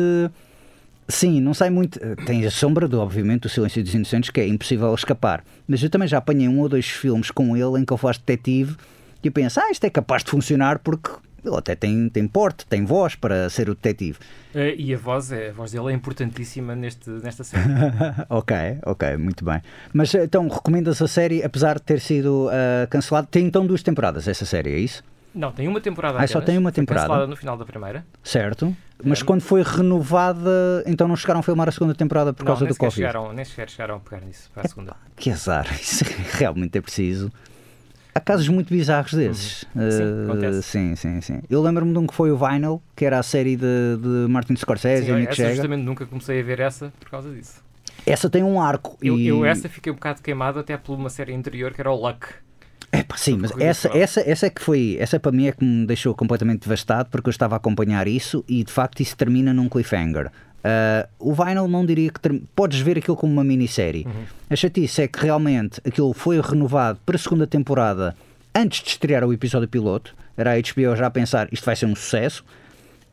[1.08, 2.00] Sim, não sai muito.
[2.26, 5.44] Tem a sombra, do, obviamente, do Silêncio dos Inocentes, que é impossível escapar.
[5.68, 8.18] Mas eu também já apanhei um ou dois filmes com ele em que ele faz
[8.18, 8.76] detetive
[9.22, 11.10] e eu penso, ah, isto é capaz de funcionar porque
[11.46, 14.18] ele até tem, tem porte, tem voz para ser o detetive.
[14.56, 17.64] Eh, e a voz, é, a voz dele é importantíssima neste, nesta série.
[18.30, 19.62] ok, ok, muito bem.
[19.94, 23.28] Mas então, recomendas a série, apesar de ter sido ah, cancelada?
[23.30, 25.04] Tem então duas temporadas essa série, é isso?
[25.36, 27.08] Não, tem uma temporada Ah, só tem uma Foi temporada?
[27.08, 28.06] cancelada no final da primeira.
[28.24, 28.76] Certo.
[29.04, 29.26] Mas É.
[29.26, 32.76] quando foi renovada, então não chegaram a filmar a segunda temporada por não, causa do
[32.76, 32.96] Covid?
[32.96, 34.96] chegaram, nem sequer chegaram a pegar nisso para a segunda.
[35.16, 37.32] Que azar, isso realmente é preciso.
[38.16, 39.64] Há casos muito bizarros desses.
[39.76, 39.92] Uhum.
[39.92, 40.64] Sim, acontece.
[40.64, 41.42] sim, sim, sim.
[41.50, 44.56] Eu lembro-me de um que foi o Vinyl, que era a série de, de Martin
[44.56, 45.56] Scorsese Sim, e Mick essa Jagger.
[45.56, 47.64] justamente nunca comecei a ver essa por causa disso.
[48.06, 48.98] Essa tem um arco.
[49.02, 49.28] Eu, e...
[49.28, 52.28] eu essa fiquei um bocado queimado até por uma série anterior que era o Luck.
[52.92, 55.84] Epá, sim, mas essa, essa, essa é que foi, essa para mim é que me
[55.88, 59.68] deixou completamente devastado porque eu estava a acompanhar isso e de facto isso termina num
[59.68, 60.30] cliffhanger.
[60.64, 64.08] Ah, o Vinyl não diria que term- podes ver aquilo como uma minissérie.
[64.50, 68.16] A chatice é que realmente aquilo foi renovado para a segunda temporada
[68.56, 70.16] antes de estrear o episódio piloto.
[70.38, 72.44] Era a HBO já a pensar isto vai ser um sucesso.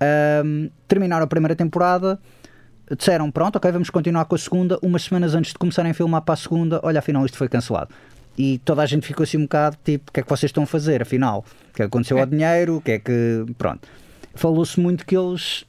[0.00, 2.18] Ahm, terminaram a primeira temporada,
[2.96, 4.78] disseram pronto, ok, vamos continuar com a segunda.
[4.82, 7.90] Umas semanas antes de começarem a filmar para a segunda, olha, afinal isto foi cancelado.
[8.38, 10.62] E toda a gente ficou assim um bocado tipo: o que é que vocês estão
[10.62, 11.02] a fazer?
[11.02, 12.76] Afinal, o que é que aconteceu ao dinheiro?
[12.76, 13.44] O que é que.
[13.58, 13.86] Pronto.
[14.34, 15.64] Falou-se muito que eles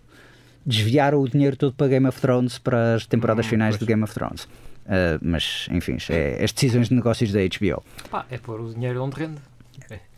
[0.65, 3.79] desviaram o dinheiro todo para Game of Thrones para as temporadas Hum, finais pois.
[3.79, 4.47] do Game of Thrones.
[4.87, 7.83] Ah, mas, enfim, é as decisões de negócios da HBO.
[8.09, 9.37] Pá, é pôr o dinheiro onde rende.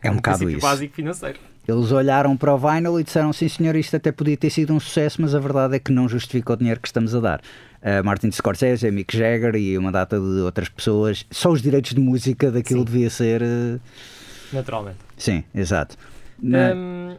[0.01, 0.67] É um bocado princípio isso.
[0.67, 1.39] básico financeiro.
[1.65, 4.79] Eles olharam para o vinyl e disseram: sim, senhor, isto até podia ter sido um
[4.79, 7.39] sucesso, mas a verdade é que não justifica o dinheiro que estamos a dar.
[7.81, 12.01] Uh, Martin Scorsese, Mick Jagger e uma data de outras pessoas, só os direitos de
[12.01, 12.85] música daquilo Sim.
[12.85, 13.41] devia ser.
[13.41, 13.79] uh,
[14.51, 14.97] Naturalmente.
[15.17, 15.95] Sim, exato.
[16.41, 17.15] Na- Hum,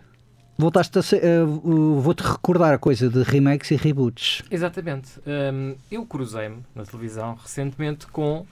[0.56, 1.22] Voltaste a ser.
[1.24, 4.42] uh, uh, Vou-te recordar a coisa de remakes e reboots.
[4.50, 5.10] exatamente.
[5.26, 8.46] Hum, eu cruzei-me na televisão recentemente com.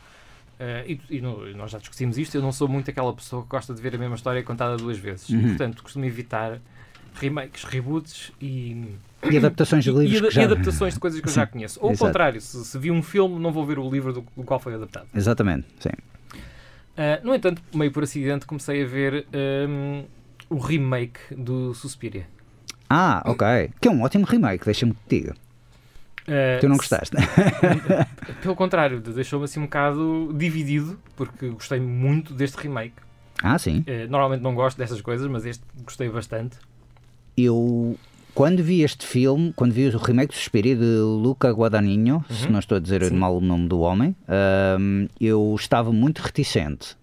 [0.58, 2.34] eh, e, e no- nós já discutimos isto.
[2.36, 4.98] Eu não sou muito aquela pessoa que gosta de ver a mesma história contada duas
[4.98, 5.28] vezes.
[5.28, 5.48] E, Uhum.
[5.48, 6.60] portanto, costumo evitar
[7.20, 8.96] remakes, reboots e,
[9.30, 10.44] E adaptações de e, livros e, e já...
[10.44, 11.78] adaptações de coisas que eu já Sim, conheço.
[11.80, 12.06] Ou o exato.
[12.06, 14.74] contrário, se, se vi um filme, não vou ver o livro do, do qual foi
[14.74, 15.06] adaptado.
[15.14, 15.90] Exatamente, sim.
[16.96, 19.26] Ah, no entanto, meio por acidente, comecei a ver
[19.68, 20.04] hum,
[20.52, 22.26] o remake do Suspiria.
[22.88, 23.70] Ah, ok.
[23.80, 25.34] Que é um ótimo remake, deixa-me que te diga.
[26.28, 27.16] Ah, Tu não gostaste?
[28.42, 32.94] Pelo contrário, deixou-me assim um bocado dividido, porque gostei muito deste remake.
[33.42, 33.82] ah, sim.
[33.86, 36.56] Eh, normalmente não gosto dessas coisas, mas este gostei bastante.
[37.36, 37.98] Eu,
[38.34, 42.52] quando vi este filme, quando vi o remake do Suspiria de Luca Guadagnino, se Uhum.
[42.52, 43.16] não estou a dizer Sim.
[43.16, 46.96] mal o nome do homem, ahm, eu estava muito reticente.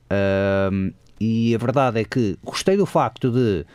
[1.19, 3.65] E a verdade é que gostei do facto de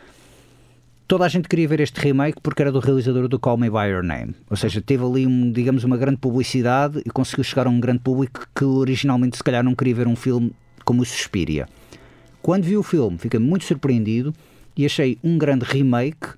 [1.07, 3.89] toda a gente queria ver este remake porque era do realizador do Call Me By
[3.89, 4.33] Your Name.
[4.49, 7.99] Ou seja, teve ali, um, digamos, uma grande publicidade e conseguiu chegar a um grande
[7.99, 10.51] público que originalmente se calhar não queria ver um filme
[10.83, 11.67] como o Suspiria.
[12.41, 14.33] Quando vi o filme, fiquei muito surpreendido
[14.75, 16.29] e achei um grande remake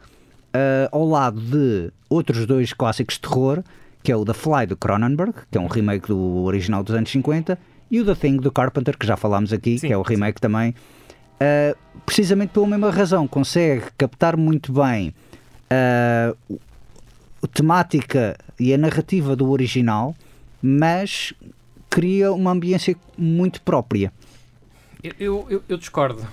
[0.53, 3.63] ah, ao lado de outros dois clássicos de terror,
[4.01, 7.11] que é o The Fly do Cronenberg, que é um remake do original dos anos
[7.11, 7.59] 50,
[7.91, 10.41] e o The Thing do Carpenter, que já falámos aqui, Sim, que é o remake
[10.41, 10.73] também.
[11.39, 15.13] Ah, precisamente pela mesma razão, consegue captar muito bem
[15.69, 16.59] ah, o-
[17.43, 20.15] a temática e a narrativa do original,
[20.61, 21.33] mas
[21.89, 24.11] cria uma ambiência muito própria.
[25.03, 26.27] Eu, eu, eu- eu discordo.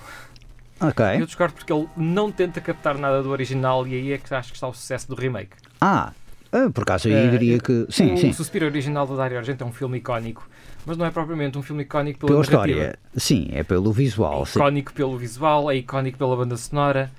[0.81, 1.05] Ok.
[1.19, 4.49] Eu discordo porque ele não tenta captar nada do original e aí é que acho
[4.49, 5.51] que está o sucesso do remake.
[5.79, 6.11] Ah,
[6.55, 7.85] ah, por acaso eu Eh, diria que.
[7.89, 8.31] Sim, o sim.
[8.33, 10.47] Suspiro original do Dario Argento é um filme icónico,
[10.85, 12.97] mas não é propriamente um filme icónico pela, Pela história.
[13.15, 14.41] Sim, é pelo visual.
[14.41, 14.59] É sim.
[14.59, 17.11] icónico pelo visual, é icónico pela banda sonora.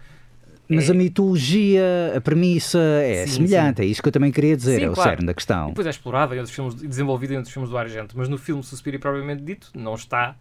[0.69, 4.57] Mas É- a mitologia, a premissa é Sim, semelhante, é isso que eu também queria
[4.57, 5.11] dizer, Sim, é o claro.
[5.11, 5.69] cerne da questão.
[5.69, 8.63] Depois é explorado em outros filmes, desenvolvido em outros filmes do Argento, mas no filme
[8.65, 10.35] Suspiro propriamente dito não está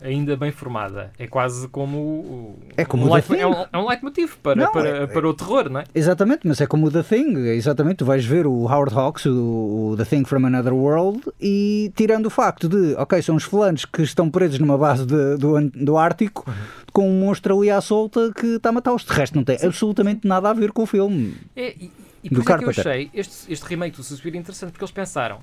[0.00, 1.10] ainda bem formada.
[1.18, 4.70] É quase como o- É como um o é, um, é um leitmotiv para, Não,
[4.72, 5.84] para, é- para o terror, não é?
[5.94, 9.90] Exatamente, mas é como o The Thing, exatamente, tu vais ver o Howard Hawks, o,
[9.92, 13.84] o The Thing from Another World, e tirando o facto de, ok, são os fulanos
[13.86, 16.54] que estão presos numa base de- do, do Ártico, Uhum.
[16.92, 19.04] com um monstro ali à solta que está a matá-los.
[19.04, 21.34] De resto, não tem absolutamente nada a ver com o filme.
[21.56, 21.90] É, e,
[22.22, 24.84] e Do por isso é que eu achei este, este remake do Suspiro interessante, porque
[24.84, 25.38] eles pensaram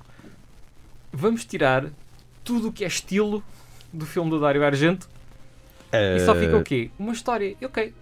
[1.12, 1.86] vamos tirar
[2.42, 3.42] tudo o que é estilo
[3.94, 5.08] do filme do Dario Argento
[6.16, 6.90] e só fica o quê?
[6.98, 7.56] Uma história.
[7.62, 7.94] Ok,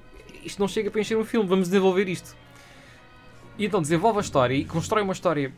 [0.44, 2.34] isto não chega para encher um filme, vamos desenvolver isto.
[3.58, 5.52] E então desenvolve a história e constrói uma história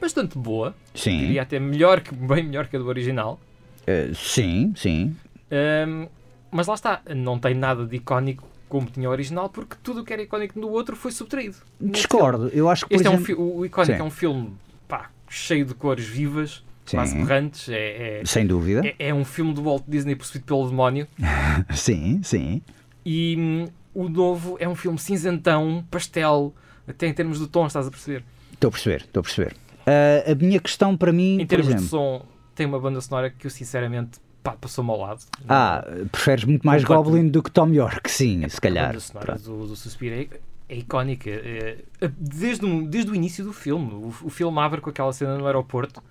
[0.00, 3.38] bastante boa, Sim, diria até melhor que, bem melhor que a do original.
[3.86, 5.14] eh, sim, sim.
[5.50, 6.06] Ahm,
[6.50, 10.04] mas lá está, não tem nada de icónico como tinha o original, porque tudo o
[10.04, 11.56] que era icónico no outro foi subtraído.
[11.78, 14.00] Discordo, eu acho que, Este é um o icónico Sim.
[14.00, 14.52] é um filme
[14.88, 16.96] pá, cheio de cores vivas, Sim.
[16.96, 17.68] quase berrantes.
[17.68, 18.82] É, é, Sem dúvida.
[18.86, 21.06] é- é um filme do Walt Disney possuído pelo demónio.
[21.74, 22.62] Sim, sim.
[23.04, 26.54] E hum, o novo é um filme cinzentão, pastel,
[26.86, 28.24] até em termos de tom, estás a perceber?
[28.52, 29.56] Estou a perceber, estou a perceber.
[29.86, 31.88] Ah, a minha questão para mim, Em termos de exemplo...
[31.88, 35.20] som, tem uma banda sonora que eu sinceramente pá, passou-me ao lado.
[35.48, 36.84] Ah, preferes muito mais.
[36.84, 38.88] Goblin do que Tom York, sim, se A calhar.
[38.88, 39.42] banda sonora Pronto.
[39.42, 40.28] do, do Suspiro é,
[40.68, 41.30] é icónica.
[41.30, 41.78] É-
[42.18, 43.92] desde, o- desde o início do filme.
[43.94, 46.02] O, o filme abre com aquela cena no aeroporto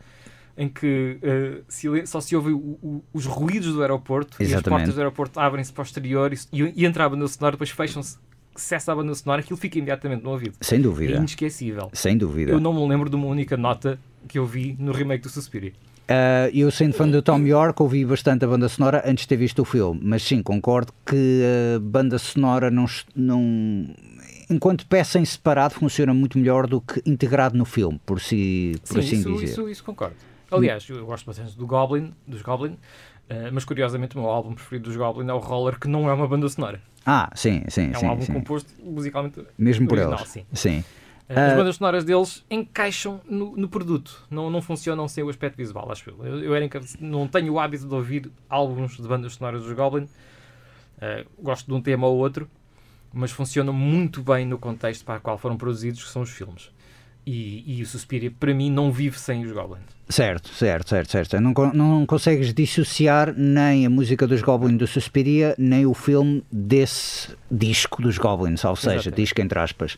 [0.61, 4.49] em que eh, silen- só se ouve o- o- os ruídos do aeroporto e as
[4.51, 4.79] Exatamente.
[4.81, 6.37] portas do aeroporto abrem-se para o exterior e,
[6.75, 8.17] e entra a banda sonora, depois fecham-se,
[8.55, 10.55] cessa a banda sonora, aquilo fica imediatamente no ouvido.
[10.59, 11.89] Sem É dúvida, inesquecível.
[11.93, 12.51] sem dúvida.
[12.51, 15.71] Eu não me lembro de uma única nota que eu vi no remake do Suspiria.
[16.09, 19.37] Ah, eu sendo fã do Tom York, ouvi bastante a banda sonora antes de ter
[19.37, 21.41] visto o filme, mas sim, concordo que
[21.75, 23.87] a banda sonora não, não
[24.49, 28.95] enquanto peça em separado funciona muito melhor do que integrado no filme, por, si, por
[28.95, 29.45] Sim, assim isso, dizer.
[29.45, 30.15] isso, isso concordo.
[30.51, 32.77] Aliás, eu gosto bastante do Goblin, dos Goblin,
[33.29, 36.13] eh, mas curiosamente o meu álbum preferido dos Goblin é o Roller, que não é
[36.13, 36.81] uma banda sonora.
[37.05, 38.33] Ah, sim, sim, É um sim, álbum sim.
[38.33, 39.41] composto musicalmente.
[39.57, 40.29] Mesmo por original, eles.
[40.31, 40.45] sim.
[40.53, 40.83] Sim.
[41.29, 41.55] Eh, As Ah.
[41.55, 46.09] bandas sonoras deles encaixam no, no produto, não, não funcionam sem o aspecto visual, acho
[46.09, 46.25] eu.
[46.25, 46.67] Eu, eu era
[46.99, 50.07] não tenho o hábito de ouvir álbuns de bandas sonoras dos Goblin,
[51.01, 52.49] Eh, gosto de um tema ou outro,
[53.13, 56.71] mas funcionam muito bem no contexto para o qual foram produzidos, que são os filmes.
[57.31, 59.83] E, e o Suspiria, para mim, não vive sem os Goblins.
[60.09, 61.39] Certo, certo, certo, certo.
[61.39, 67.29] Não, não consegues dissociar nem a música dos Goblins do Suspiria, nem o filme desse
[67.51, 69.15] disco dos Goblins, ou seja, Exatamente.
[69.21, 69.95] disco entre aspas.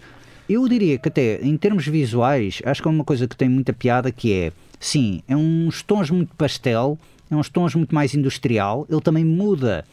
[0.50, 3.72] Eu diria que até em termos visuais, acho que é uma coisa que tem muita
[3.72, 8.86] piada que é, sim, é uns tons muito pastel, é uns tons muito mais industrial,
[8.90, 9.86] ele também muda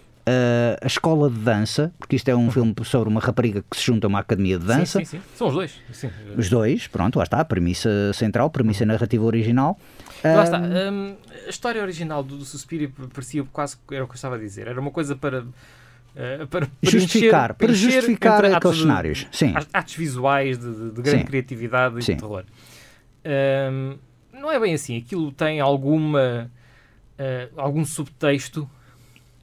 [0.83, 4.07] a escola de dança, porque isto é um filme sobre uma rapariga que se junta
[4.07, 4.99] a uma academia de dança.
[4.99, 5.23] Sim, sim, sim.
[5.37, 5.81] São os dois.
[5.93, 6.11] Sim.
[6.37, 9.79] Os dois, pronto, lá está, a premissa central, premissa narrativa original.
[10.25, 10.59] Lá Ah, está.
[10.61, 14.35] hum, a história original do, do Suspiria parecia quase que era o que eu estava
[14.35, 14.67] a dizer.
[14.67, 15.45] Era uma coisa para.
[16.17, 19.27] eh, para Justificar, para justificar aqueles de- cenários.
[19.31, 19.55] Sim.
[19.73, 21.25] atos- visuais de, de- de grande Sim.
[21.27, 22.15] criatividade e Sim.
[22.15, 22.45] de terror.
[23.25, 23.97] Hum,
[24.33, 24.97] não é bem assim.
[24.97, 26.51] Aquilo tem alguma.
[27.19, 28.69] eh, algum subtexto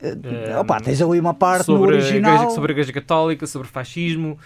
[0.05, 2.33] Eh, Opa, tens ali uma parte no sobre, a original.
[2.35, 4.37] igreja, sobre a Igreja Católica, sobre fascismo.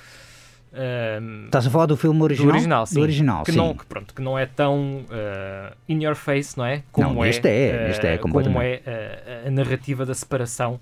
[0.74, 2.48] hum, Estás a falar do filme original?
[2.52, 2.96] do original, sim.
[2.96, 3.58] Do original, que, sim.
[3.58, 6.84] Não, que, pronto, que não é tão uh, in your face, não é?
[6.92, 8.82] Como Não, é, este é, este é uh, como é
[9.46, 10.80] uh, a narrativa da separação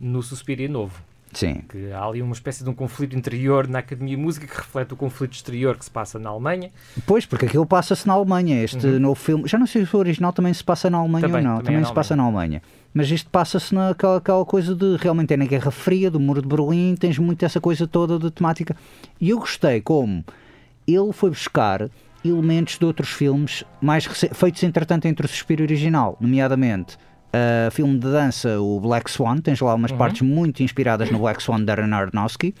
[0.00, 0.94] no Suspiria Novo.
[1.32, 1.62] Sim.
[1.68, 4.94] Que há ali uma espécie de um conflito interior na Academia de Música que reflete
[4.94, 6.70] o conflito exterior que se passa na Alemanha.
[7.06, 8.62] Pois, porque aquilo passa-se na Alemanha.
[8.62, 8.98] Este Uhum.
[8.98, 11.42] novo filme, já não sei se o original também se passa na Alemanha Também, ou
[11.42, 11.56] não.
[11.58, 12.62] também Também, é se passa na Alemanha.
[12.94, 16.48] Mas isto passa-se naquela aquela coisa de realmente é na Guerra Fria, do Muro de
[16.48, 18.74] Berlim, tens muito essa coisa toda de temática.
[19.20, 20.24] E eu gostei como
[20.86, 21.88] ele foi buscar
[22.24, 26.96] elementos de outros filmes mais feitos entretanto entre o Suspiro original, nomeadamente
[27.28, 29.98] uh, filme de dança, o Black Swan, tens lá umas Uhum.
[29.98, 32.54] partes muito inspiradas no Black Swan de Darren Aronofsky.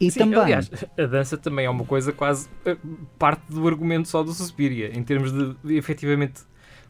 [0.00, 2.76] E Sim, também, aliás, a dança também é uma coisa quase uh,
[3.18, 6.42] parte do argumento só do Suspiria, em termos de, de efetivamente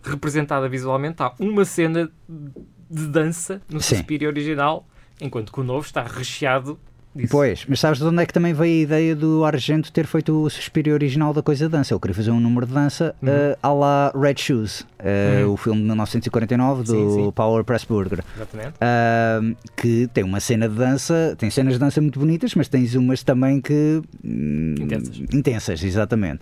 [0.03, 1.23] representada visualmente.
[1.23, 3.97] Há uma cena de dança no Sim.
[3.97, 4.87] Suspiria original,
[5.21, 6.79] enquanto que o novo está recheado
[7.15, 7.29] disso.
[7.31, 10.33] Pois, mas sabes de onde é que também veio a ideia do Argento ter feito
[10.45, 11.93] o Suspiro original da coisa de dança?
[11.93, 13.29] Ele queria fazer um número de dança Uhum.
[13.29, 15.53] eh, à la Red Shoes, eh, Uhum.
[15.53, 17.31] o filme de 1949 do Sim, sim.
[17.33, 18.75] Power Pressburger, Exatamente.
[18.81, 22.95] Ahm, que tem uma cena de dança, tem cenas de dança muito bonitas, mas tens
[22.95, 24.01] umas também que.
[24.25, 25.21] hum, Intensas.
[25.33, 26.41] Intensas, exatamente.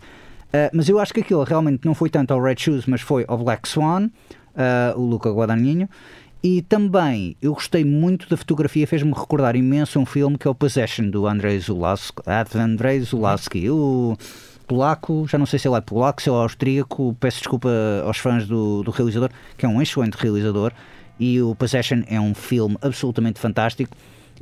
[0.53, 3.25] Ah, mas eu acho que aquilo realmente não foi tanto ao Red Shoes, mas foi
[3.29, 4.09] ao Black Swan,
[4.97, 5.89] o Luca Guadagnino.
[6.43, 10.55] E também eu gostei muito da fotografia, fez-me recordar imenso um filme que é o
[10.55, 12.45] Possession do Andrei Zulawski, ah,
[13.03, 14.17] Zulawski, o
[14.69, 17.69] polaco, já não sei se ele é polaco, se ele é austríaco, peço desculpa
[18.05, 20.73] aos fãs do, do realizador, que é um excelente realizador,
[21.19, 23.97] e o Possession é um filme absolutamente fantástico,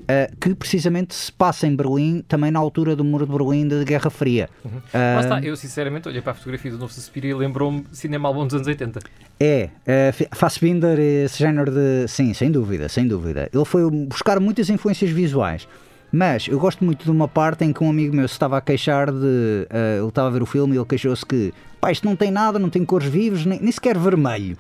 [0.09, 3.83] ah, que precisamente se passa em Berlim, também na altura do Muro de Berlim da
[3.85, 4.49] Guerra Fria.
[4.93, 8.29] Ah, Lá está, eu sinceramente olhei para a fotografia do novo Suspiria e lembrou-me cinema
[8.29, 9.01] álbum dos anos 80.
[9.39, 12.09] É, F- Fassbinder, esse género de.
[12.09, 13.49] Sim, sem dúvida, sem dúvida.
[13.53, 15.69] Ele foi buscar muitas influências visuais.
[16.13, 18.61] Mas eu gosto muito de uma parte em que um amigo meu se estava a
[18.61, 19.67] queixar de.
[19.69, 21.53] eh, ele estava a ver o filme e ele queixou-se que.
[21.81, 24.57] Pá, isto não tem nada, não tem cores vivas, nem, nem sequer vermelho.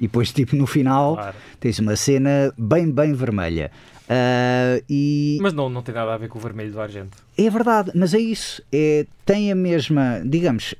[0.00, 1.36] E depois, tipo, no final, Claro.
[1.60, 3.70] tens uma cena bem, bem vermelha.
[4.08, 7.16] Ah, e Mas não, não tem nada a ver com o vermelho do Argento.
[7.38, 8.60] é verdade, mas é isso.
[8.72, 10.74] É, tem a mesma, digamos,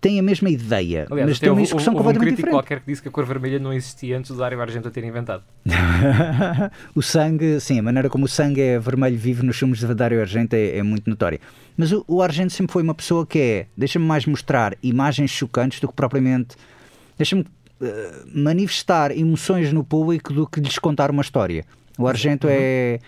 [0.00, 2.54] tem a mesma ideia, Aliás, mas tem uma houve, execução houve um completamente crítico diferente.
[2.54, 5.04] qualquer que disse que a cor vermelha não existia antes do Dario Argento a ter
[5.04, 5.42] inventado.
[6.94, 10.20] o sangue, sim, a maneira como o sangue é vermelho vivo nos filmes de Dario
[10.20, 11.38] Argento é, é muito notória.
[11.76, 15.80] Mas o, o Argento sempre foi uma pessoa que é, deixa-me mais mostrar imagens chocantes
[15.80, 16.56] do que propriamente,
[17.18, 17.44] deixa-me
[18.34, 21.64] manifestar emoções no público do que lhes contar uma história.
[21.98, 22.98] O Argento é,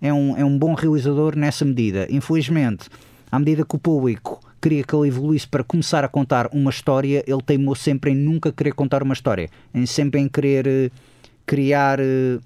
[0.00, 2.06] é, um, é um bom realizador nessa medida.
[2.10, 2.88] Infelizmente,
[3.30, 7.24] à medida que o público queria que ele evoluísse para começar a contar uma história,
[7.26, 10.90] ele teimou sempre em nunca querer contar uma história, em sempre em querer eh,
[11.46, 12.38] criar eh,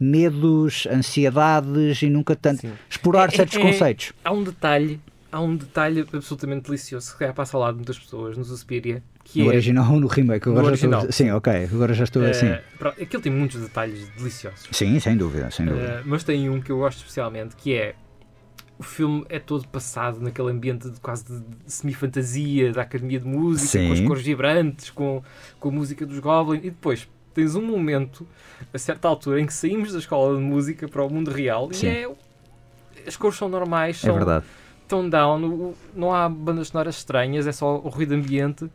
[0.00, 2.72] medos, ansiedades e nunca tanto Sim.
[2.88, 4.12] explorar É- certos é- conceitos.
[4.24, 4.98] Há um detalhe,
[5.30, 9.02] há um detalhe absolutamente delicioso, que calhar passa ao lado de muitas pessoas no Suspiria,
[9.24, 9.48] que No é...
[9.48, 10.46] original ou no remake?
[10.48, 12.46] No Agora já estou- sim, ok, agora já estou assim.
[12.78, 14.66] pronto, aquilo tem muitos detalhes deliciosos.
[14.72, 16.00] Sim, sem dúvida, sem dúvida.
[16.04, 17.94] Uh, mas tem um que eu gosto especialmente, que é
[18.78, 23.84] o filme é todo passado naquele ambiente de quase de, semi-fantasia da Academia de Música,
[23.84, 24.04] com as Sim.
[24.06, 25.22] cores vibrantes, com,
[25.58, 28.26] com a música dos Goblins, e depois tens um momento,
[28.72, 31.86] a certa altura, em que saímos da escola de música para o mundo real Sim.
[31.86, 32.10] e é.
[33.06, 34.44] As cores são normais, é são verdade.
[34.88, 38.68] Tão down, o- não há bandas sonoras estranhas, é só o ruído ambiente.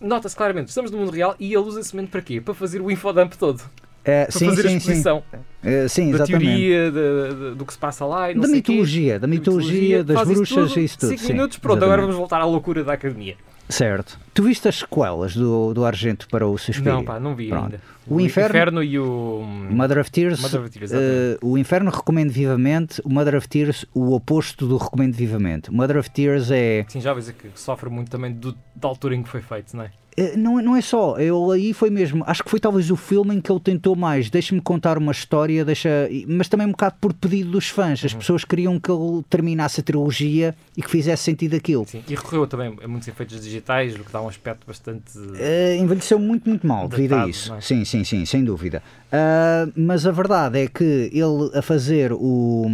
[0.00, 2.40] Nota-se claramente, estamos no mundo real e ele usa esse momento para quê?
[2.40, 3.62] Para fazer o infodump todo.
[4.04, 4.76] É, Para sim, fazer a sim, sim.
[4.78, 5.22] exposição
[5.62, 6.44] É, sim, da exatamente.
[6.46, 8.72] teoria, da- da- do que se passa lá e não Da sei quê.
[8.72, 11.08] mitologia, da mitologia, das isso bruxas tudo, e isso tudo.
[11.10, 12.06] Cinco sim, minutos, pronto, agora exatamente.
[12.06, 13.36] vamos voltar à loucura da academia.
[13.70, 14.18] Certo.
[14.34, 16.92] Tu viste as sequelas do, do Argento para o Suspiria?
[16.92, 17.64] Não, pá, não vi Pronto.
[17.64, 17.80] ainda.
[18.06, 19.42] O Inferno- e o.
[19.70, 21.38] Mother of Tears, Mother of Tears, exatamente.
[21.42, 25.70] o Inferno recomendo vivamente, o Mother of Tears o oposto do recomendo vivamente.
[25.70, 29.14] O Mother of Tears é Sim, já vejo que sofre muito também do, da altura
[29.14, 29.90] em que foi feito, não é?
[30.16, 33.34] Eh, Não, não é só, ele aí foi mesmo, acho que foi talvez o filme
[33.36, 35.88] em que ele tentou mais, deixa-me contar uma história, deixa,
[36.26, 38.06] mas também um bocado por pedido dos fãs, Uhum.
[38.06, 41.86] as pessoas queriam que ele terminasse a trilogia e que fizesse sentido aquilo.
[41.86, 42.02] Sim.
[42.08, 45.12] E recorreu também a muitos efeitos digitais, o que dá um aspecto bastante.
[45.36, 47.54] Eh, envelheceu muito, muito mal devido a Datado, isso.
[47.54, 47.60] é?
[47.60, 48.82] Sim, sim, sim, sem dúvida.
[49.12, 52.66] Ah, mas a verdade é que ele a fazer o,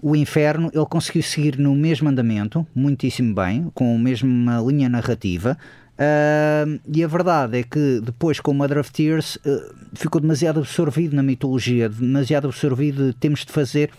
[0.00, 5.56] o Inferno, ele conseguiu seguir no mesmo andamento, muitíssimo bem, com a mesma linha narrativa.
[5.98, 11.14] Ah, e a verdade é que depois com o of Tears eh, ficou demasiado absorvido
[11.14, 13.90] na mitologia, demasiado absorvido de temos de fazer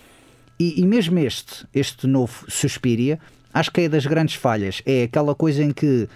[0.60, 3.20] e, e mesmo este, este novo Suspiria,
[3.54, 4.82] acho que é das grandes falhas.
[4.86, 6.08] É aquela coisa em que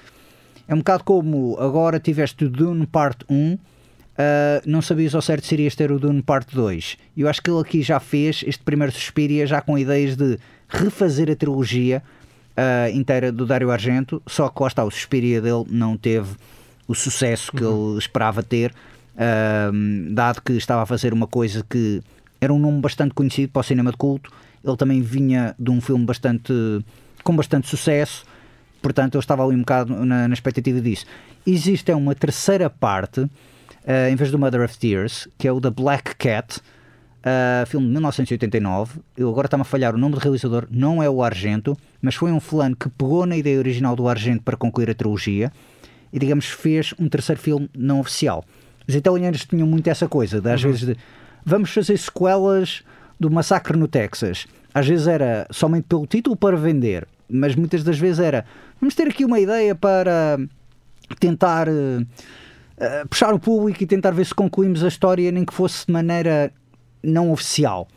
[0.67, 3.57] é um bocado como agora tiveste o Dune Parte 1,
[4.17, 6.97] ah, não sabias ao certo se irias ter o Dune Parte 2.
[7.15, 10.39] E eu acho que ele aqui já fez este primeiro Suspiria já com ideias de
[10.67, 12.01] refazer a trilogia
[12.57, 16.35] ah, inteira do Dario Argento, só que lá está, o Suspiria dele não teve
[16.87, 18.73] o sucesso que ele esperava ter,
[19.15, 19.69] ah,
[20.09, 22.01] dado que estava a fazer uma coisa que
[22.41, 24.31] era um nome bastante conhecido para o cinema de culto.
[24.63, 26.51] Ele também vinha de um filme bastante
[27.23, 28.25] com bastante sucesso,
[28.81, 31.05] portanto eu estava ali um bocado na, na expectativa disso.
[31.45, 33.29] Existe é uma terceira parte,
[33.85, 36.59] eh, em vez do Mother of Tears, que é o da Black Cat,
[37.27, 39.01] eh, filme de 1989.
[39.17, 42.31] Eu agora está-me a falhar o nome do realizador, não é o Argento, mas foi
[42.31, 45.51] um fulano que pegou na ideia original do Argento para concluir a trilogia
[46.13, 48.45] e, digamos, fez um terceiro filme não oficial.
[48.87, 50.97] Os italianos tinham muito essa coisa, de, às vezes, de
[51.45, 52.81] vamos fazer sequelas
[53.19, 54.47] do Massacre no Texas.
[54.73, 58.45] Às vezes era somente pelo título para vender, mas muitas das vezes era
[58.79, 60.39] vamos ter aqui uma ideia para
[61.19, 62.05] tentar eh,
[62.77, 65.91] eh, puxar o público e tentar ver se concluímos a história, nem que fosse de
[65.91, 66.53] maneira
[67.07, 67.87] não oficial.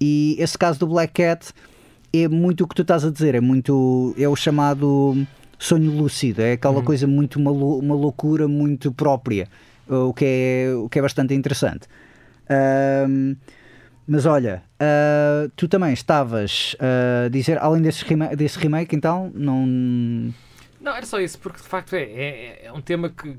[0.00, 1.52] E esse caso do Black Cat
[2.12, 5.26] é muito o que tu estás a dizer, é muito é o chamado
[5.58, 9.46] sonho lúcido, é aquela coisa muito uma, uma loucura muito própria,
[9.86, 11.86] o que é, o que é bastante interessante.
[12.48, 13.36] Ahm,
[14.06, 19.64] mas olha, ah, tu também estavas a dizer, além desse remake, desse remake então, não.
[20.80, 23.36] Não, era só isso, porque de facto é, é, é um tema que,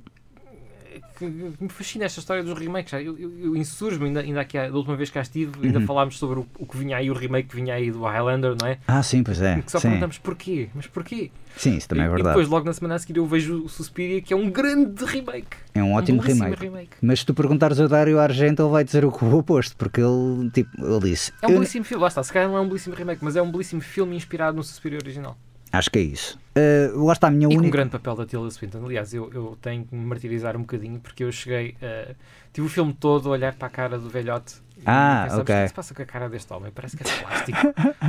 [1.30, 2.94] que me fascina esta história dos remakes.
[2.94, 5.80] Eu, eu, eu insurjo-me, ainda, ainda aqui, a- da última vez que cá estive, ainda
[5.80, 5.86] Uhum.
[5.86, 8.68] falámos sobre o, o que vinha aí, o remake que vinha aí do Highlander, não
[8.68, 8.78] é?
[8.88, 9.58] Ah, sim, pois é.
[9.60, 11.32] E que só Sim, perguntamos porquê, mas porquê?
[11.58, 12.30] sim isso também é e, e verdade.
[12.36, 15.58] depois, logo na semana a seguir, eu vejo o Suspiria, que é um grande remake.
[15.74, 16.92] é um ótimo belíssimo remake.
[17.02, 20.50] Mas se tu perguntares ao Dário Argento, ele vai dizer o, o oposto, porque ele,
[20.52, 21.32] tipo, ele disse.
[21.42, 23.36] É um "Eu belíssimo filme, lá está, se calhar não é um belíssimo remake, mas
[23.36, 25.38] é um belíssimo filme inspirado no Suspiria original.
[25.72, 26.38] Acho que é isso.
[26.56, 27.78] Ah, lá está a minha E com um única.
[27.78, 28.86] grande papel da Tilda Swinton.
[28.86, 31.76] Aliás, eu, eu tenho que me martirizar um bocadinho porque eu cheguei.
[31.82, 32.14] Uh,
[32.52, 34.56] tive o filme todo a olhar para a cara do velhote.
[34.78, 35.40] e Ah, ok.
[35.42, 36.72] O que é se passa com a cara deste homem?
[36.76, 37.58] Parece que é plástico.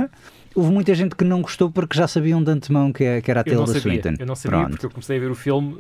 [0.57, 3.45] Houve muita gente que não gostou porque já sabiam de antemão que, que era a
[3.45, 3.79] Tilda.
[3.79, 4.15] Swinton.
[4.19, 4.71] Eu não sabia Pronto.
[4.73, 5.79] porque eu comecei a ver o filme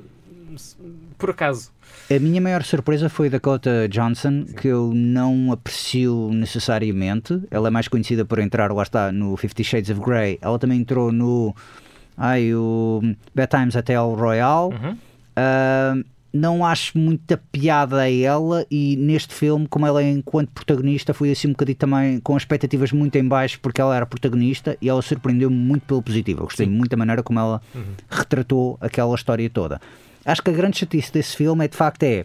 [1.19, 1.71] por acaso.
[2.11, 7.41] A minha maior surpresa foi Dakota Johnson, que eu não aprecio necessariamente.
[7.51, 10.38] Ela é mais conhecida por entrar, lá está, no Fifty Shades of Grey.
[10.41, 11.55] Ela também entrou no.
[12.17, 13.01] Ai, o
[13.35, 14.75] Bad Times at El Royale.
[14.75, 14.97] Uhum.
[15.37, 15.95] Ah,
[16.35, 21.31] não acho muita piada a ela e neste filme, como ela é enquanto protagonista, fui
[21.31, 25.03] assim um bocadinho também com expectativas muito em baixo porque ela era protagonista e ela
[25.03, 26.41] surpreendeu-me muito pelo positivo.
[26.41, 27.83] Eu gostei muito da maneira como ela Uhum.
[28.09, 29.79] retratou aquela história toda.
[30.25, 32.25] Acho que a grande chatice desse filme é de facto é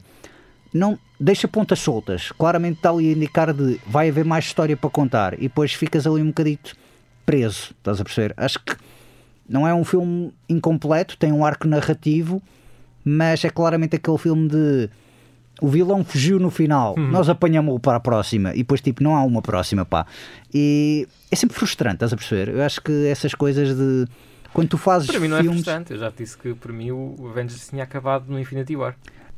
[0.73, 2.31] não deixa pontas soltas.
[2.31, 6.05] Claramente está ali a indicar de vai haver mais história para contar e depois ficas
[6.05, 6.75] ali um bocadito
[7.25, 8.33] preso, estás a perceber?
[8.37, 8.75] Acho que
[9.49, 12.41] não é um filme incompleto, tem um arco narrativo,
[13.03, 14.89] mas é claramente aquele filme de
[15.59, 19.23] o vilão fugiu no final, nós apanhamos-o para a próxima e depois tipo não há
[19.23, 20.05] uma próxima, pá.
[20.53, 22.49] E é sempre frustrante, estás a perceber?
[22.49, 24.05] Eu acho que essas coisas de
[24.57, 25.93] quando tu fazes Para mim não é filmes, frustrante.
[25.93, 28.95] Eu já te disse que para mim o Avengers tinha acabado no Infinity War.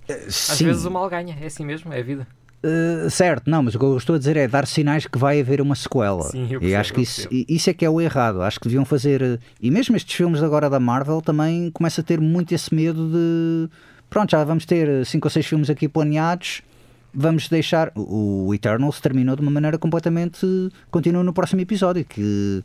[0.10, 2.25] Às sim, vezes o mal ganha, é assim mesmo, é a vida.
[2.63, 5.39] Uh, certo, não, mas o que eu estou a dizer é dar sinais que vai
[5.39, 6.23] haver uma sequela.
[6.23, 8.41] Sim, eu e percebo, acho que isso, e- isso é que é o errado.
[8.41, 9.21] Acho que deviam fazer.
[9.21, 13.10] uh, E mesmo estes filmes agora da Marvel também começa a ter muito esse medo
[13.12, 13.69] de.
[14.10, 16.62] Pronto, já vamos ter 5 ou 6 filmes aqui planeados.
[17.13, 17.91] Vamos deixar.
[17.95, 20.45] O, o Eternals terminou de uma maneira completamente.
[20.91, 22.03] Continua no próximo episódio.
[22.05, 22.63] Que.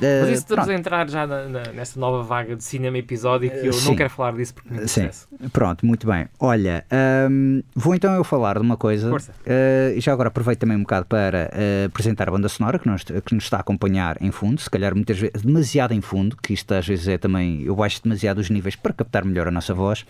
[0.00, 0.70] Mas isso estamos pronto.
[0.70, 3.88] a entrar já na, na, nesta nova vaga de cinema episódico e eu Sim.
[3.88, 5.00] não quero falar disso porque me Sim.
[5.00, 5.26] interessa.
[5.52, 6.26] Pronto, muito bem.
[6.38, 6.84] Olha,
[7.30, 9.08] hum, vou então eu falar de uma coisa.
[9.08, 9.32] Força.
[9.32, 12.88] Uh, e já agora aproveito também um bocado para uh, apresentar a banda sonora que
[12.88, 16.36] nos, que nos está a acompanhar em fundo, se calhar muitas vezes demasiado em fundo,
[16.36, 19.50] que isto às vezes é também, eu baixo demasiado os níveis para captar melhor a
[19.50, 20.04] nossa voz.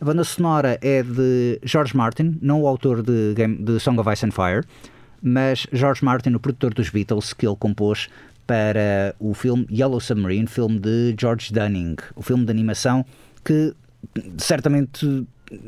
[0.00, 4.10] A banda sonora é de George Martin, não o autor de, Game, de Song of
[4.12, 4.64] Ice and Fire,
[5.22, 8.08] mas George Martin, o produtor dos Beatles, que ele compôs
[8.46, 13.04] para o filme Yellow Submarine, filme de George Dunning, o filme de animação
[13.44, 13.74] que
[14.38, 15.26] certamente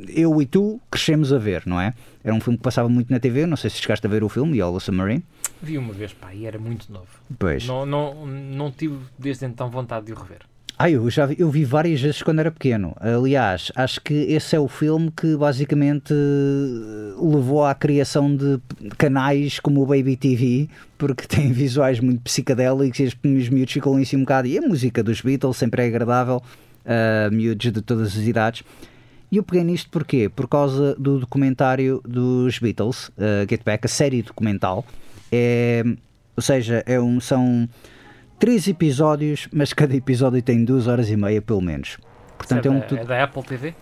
[0.08, 1.94] eu e tu crescemos a ver, não é?
[2.22, 4.28] Era um filme que passava muito na TV, não sei se chegaste a ver o
[4.28, 5.24] filme Yellow Submarine.
[5.62, 7.08] Vi uma vez, pá, e era muito novo.
[7.38, 7.66] Pois.
[7.66, 10.40] Não, não, não tive desde então vontade de o rever.
[10.76, 12.96] Ah, eu já vi, eu vi várias vezes quando era pequeno.
[12.98, 18.58] Aliás, acho que esse é o filme que basicamente eh, levou à criação de
[18.98, 20.68] canais como o Baby TV,
[20.98, 24.48] porque tem visuais muito psicadélicos e os os miúdos ficam em cima um bocado.
[24.48, 26.42] E a música dos Beatles sempre é agradável,
[26.84, 28.64] a miúdos de todas as idades.
[29.30, 30.28] E eu peguei nisto porquê?
[30.28, 34.84] Por causa do documentário dos Beatles, uh, Get Back, a série documental.
[35.30, 35.84] É,
[36.36, 37.68] ou seja, é um, são
[38.44, 41.96] três episódios, mas cada episódio tem duas horas e meia, pelo menos.
[42.36, 43.74] Portanto, é, Isso um é, da, tudo- é da Apple TV?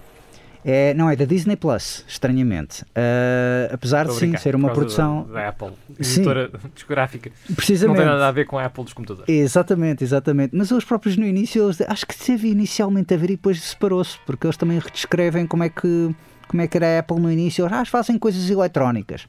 [0.64, 2.82] é- não, é da Disney Plus, estranhamente.
[2.82, 5.24] Uh, apesar de Estou a sim ser uma produção.
[5.24, 6.20] Da, da Apple, Sim.
[6.20, 7.32] editora discográfica.
[7.48, 7.96] Não Precisamente.
[7.96, 9.28] tem nada a ver com a Apple dos computadores.
[9.28, 10.54] Exatamente, exatamente.
[10.54, 14.16] Mas eles próprios no início, eles- acho que teve inicialmente a ver e depois separou-se,
[14.24, 16.14] porque eles também descrevem como é que,
[16.46, 17.64] como é que era a Apple no início.
[17.64, 19.26] Eles, Ah, fazem coisas eletrónicas.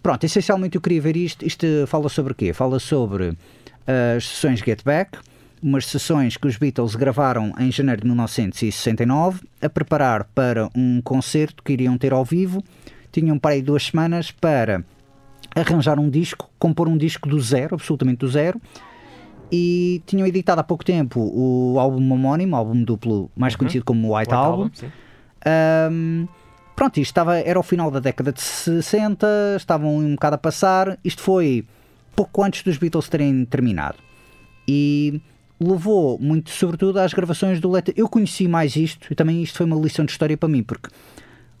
[0.00, 1.44] Pronto, essencialmente eu queria ver isto.
[1.44, 2.52] Isto fala sobre o quê?
[2.52, 3.36] Fala sobre
[3.86, 5.18] as sessões Get Back,
[5.62, 11.62] umas sessões que os Beatles gravaram em janeiro de 1969, a preparar para um concerto
[11.62, 12.62] que iriam ter ao vivo.
[13.10, 14.84] Tinham para aí duas semanas para
[15.54, 18.60] arranjar um disco, compor um disco do zero, absolutamente do zero,
[19.50, 23.58] e tinham editado há pouco tempo o álbum homónimo, álbum duplo mais Uhum.
[23.60, 24.70] conhecido como White, White Album.
[25.44, 26.28] Album,
[26.74, 29.26] pronto, isto estava, era o final da década de 60,
[29.56, 30.98] estavam um bocado a passar.
[31.02, 31.64] Isto foi
[32.16, 33.98] pouco antes dos Beatles terem terminado.
[34.66, 35.20] E
[35.60, 39.66] levou muito, sobretudo, às gravações do Let Eu conheci mais isto, e também isto foi
[39.66, 40.88] uma lição de história para mim, porque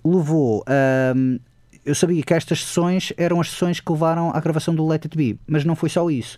[0.04, 0.64] levou.
[0.66, 1.38] ahm,
[1.84, 5.16] eu sabia que estas sessões eram as sessões que levaram à gravação do Let It
[5.16, 6.36] Be, mas não foi só isso.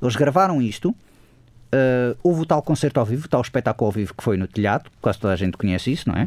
[0.00, 0.94] Eles gravaram isto,
[1.72, 4.46] ah, houve o tal concerto ao vivo, o tal espetáculo ao vivo que foi no
[4.46, 6.26] telhado, quase toda a gente conhece isso, não é?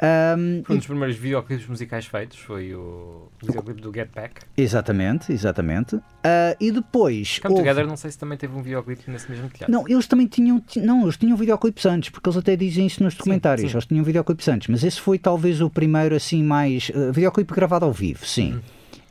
[0.00, 4.42] Ahm, Foi um dos primeiros videoclipes musicais feitos, foi o videoclipe do Get Back.
[4.56, 5.98] Exatamente, exatamente.
[6.22, 7.38] Ah, e depois.
[7.40, 9.72] Come houve- Together, não sei se também teve um videoclipe nesse mesmo teatro.
[9.72, 10.60] Não, eles também tinham.
[10.60, 13.70] ti- Não, eles tinham videoclipes antes, porque eles até dizem isso nos documentários.
[13.70, 13.76] sim.
[13.76, 16.92] Eles tinham videoclipes antes, mas esse foi talvez o primeiro, assim, mais.
[16.94, 18.60] ah, videoclipe gravado ao vivo, sim.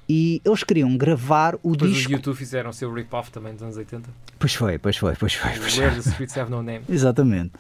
[0.10, 1.72] E eles queriam gravar o Uhum.
[1.74, 2.14] Depois os disco.
[2.14, 4.10] YouTube fizeram o seu rip-off também dos anos 80.
[4.40, 5.52] Pois foi, pois foi, pois foi.
[5.52, 5.78] Pois.
[5.78, 6.86] Where the Streets Have No Name.
[6.88, 7.52] Exatamente.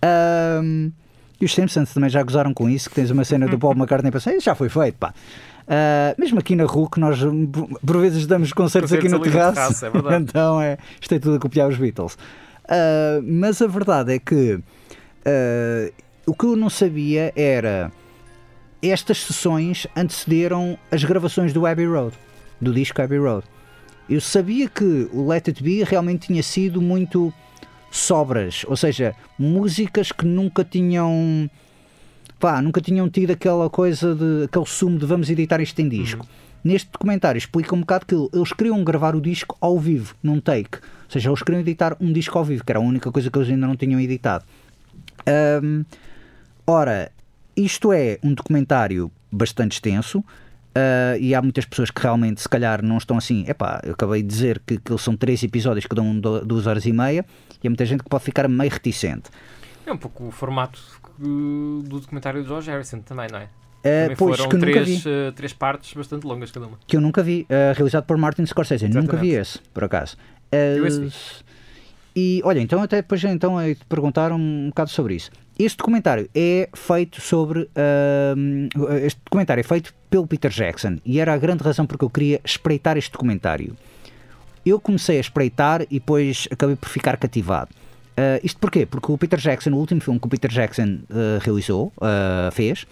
[0.00, 0.92] Ahm,
[1.40, 4.08] e os Simpsons também já gozaram com isso, que tens uma cena do Paul McCartney
[4.08, 5.12] e pensei, já foi feito, pá.
[5.68, 7.18] Ah, mesmo aqui na que nós
[7.84, 11.14] por vezes damos concertos aqui no Concertos ali no terraço, terraço, é então é, isto
[11.14, 12.16] é tudo a copiar os Beatles.
[12.68, 14.60] Ah, mas a verdade é que
[15.24, 15.90] ah,
[16.26, 17.90] o que eu não sabia era
[18.80, 22.16] estas sessões antecederam as gravações do Abbey Road,
[22.60, 23.44] do disco Abbey Road.
[24.08, 27.34] Eu sabia que o Let It Be realmente tinha sido muito
[27.90, 31.50] sobras, ou seja, músicas que nunca tinham
[32.38, 36.26] pá, nunca tinham tido aquela coisa de aquele sumo de vamos editar isto em disco.
[36.62, 40.78] Neste documentário explica um bocado que eles queriam gravar o disco ao vivo, num take.
[40.78, 43.38] Ou seja, eles queriam editar um disco ao vivo, que era a única coisa que
[43.38, 44.44] eles ainda não tinham editado.
[46.66, 47.12] Ora,
[47.56, 50.24] isto é um documentário bastante extenso.
[50.76, 53.44] Ah, e há muitas pessoas que realmente, se calhar, não estão assim.
[53.48, 56.92] Epá, eu acabei de dizer que, que são três episódios, um du- duas horas e
[56.92, 57.24] meia,
[57.62, 59.30] e há muita gente que pode ficar meio reticente.
[59.86, 60.78] É um pouco o formato
[61.20, 63.48] uh, do documentário de George Harrison também, não é?
[63.84, 65.00] Ah, Também pois, foram que eu nunca vi.
[65.00, 66.76] três, uh, três partes bastante longas cada uma.
[66.86, 68.84] que eu nunca vi, eh, realizado por Martin Scorsese.
[68.84, 69.58] Eu Nunca vi Exatamente.
[69.58, 70.16] esse, por acaso.
[70.50, 71.12] Eu esse vi.
[72.16, 75.30] E olha, então até depois então é te perguntar um bocado sobre isso.
[75.58, 78.68] Este documentário é feito sobre ahm,
[79.02, 82.42] este documentário é feito pelo Peter Jackson e era a grande razão porque eu queria
[82.44, 83.74] espreitar este documentário.
[84.66, 87.70] Eu comecei a espreitar e depois acabei por ficar cativado.
[88.18, 88.84] Ah, isto porquê?
[88.84, 92.86] Porque o Peter Jackson, o último filme que o Peter Jackson ah, realizou, ah, fez,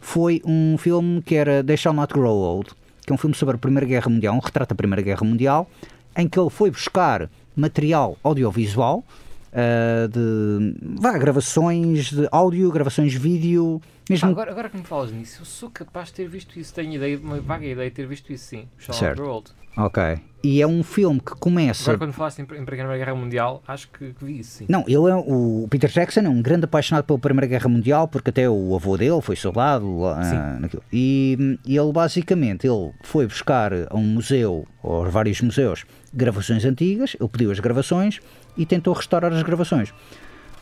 [0.00, 2.70] foi um filme que era They Shall Not Grow Old,
[3.04, 5.68] que é um filme sobre a Primeira Guerra Mundial, um retrato da Primeira Guerra Mundial,
[6.16, 9.04] em que ele foi buscar material audiovisual
[9.52, 14.82] ah, de vá, gravações de áudio, gravações de vídeo, mesmo Ah, agora, agora que me
[14.84, 16.74] falas nisso, eu sou capaz de ter visto isso.
[16.74, 18.68] Tenho ideia, uma vaga ideia de ter visto isso, sim.
[18.78, 19.22] Certo.
[19.22, 19.50] Old.
[19.76, 20.02] Ok.
[20.42, 21.84] E é um filme que começa.
[21.84, 24.66] Agora, quando falaste em, em Primeira Guerra Mundial, acho que, que vi isso, sim.
[24.68, 28.30] Não, ele é, o Peter Jackson é um grande apaixonado pela Primeira Guerra Mundial, porque
[28.30, 30.36] até o avô dele foi soldado lá, Sim.
[30.36, 30.82] ah, naquilo.
[30.92, 37.16] E, e ele basicamente ele foi buscar a um museu, ou vários museus, gravações antigas,
[37.20, 38.18] ele pediu as gravações
[38.56, 39.92] e tentou restaurar as gravações.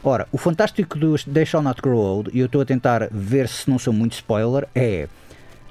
[0.02, 3.48] Ora, o fantástico do They Shall Not Grow Old, e eu estou a tentar ver
[3.48, 5.08] se não sou muito spoiler, é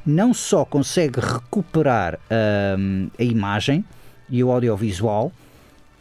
[0.05, 2.19] não só consegue recuperar
[2.77, 3.83] hum, a imagem
[4.29, 5.31] e o audiovisual,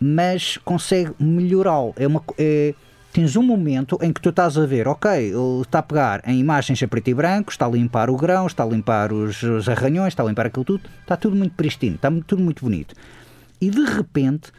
[0.00, 1.94] mas consegue melhorá-lo.
[1.96, 2.04] É
[2.38, 2.74] é-
[3.12, 6.38] tens um momento em que tu estás a ver, ok, ele está a pegar em
[6.38, 9.68] imagens a preto e branco, está a limpar o grão, está a limpar os, os
[9.70, 12.94] arranhões, está a limpar aquilo tudo, está tudo muito pristino, está tudo muito bonito.
[13.58, 14.52] E de repente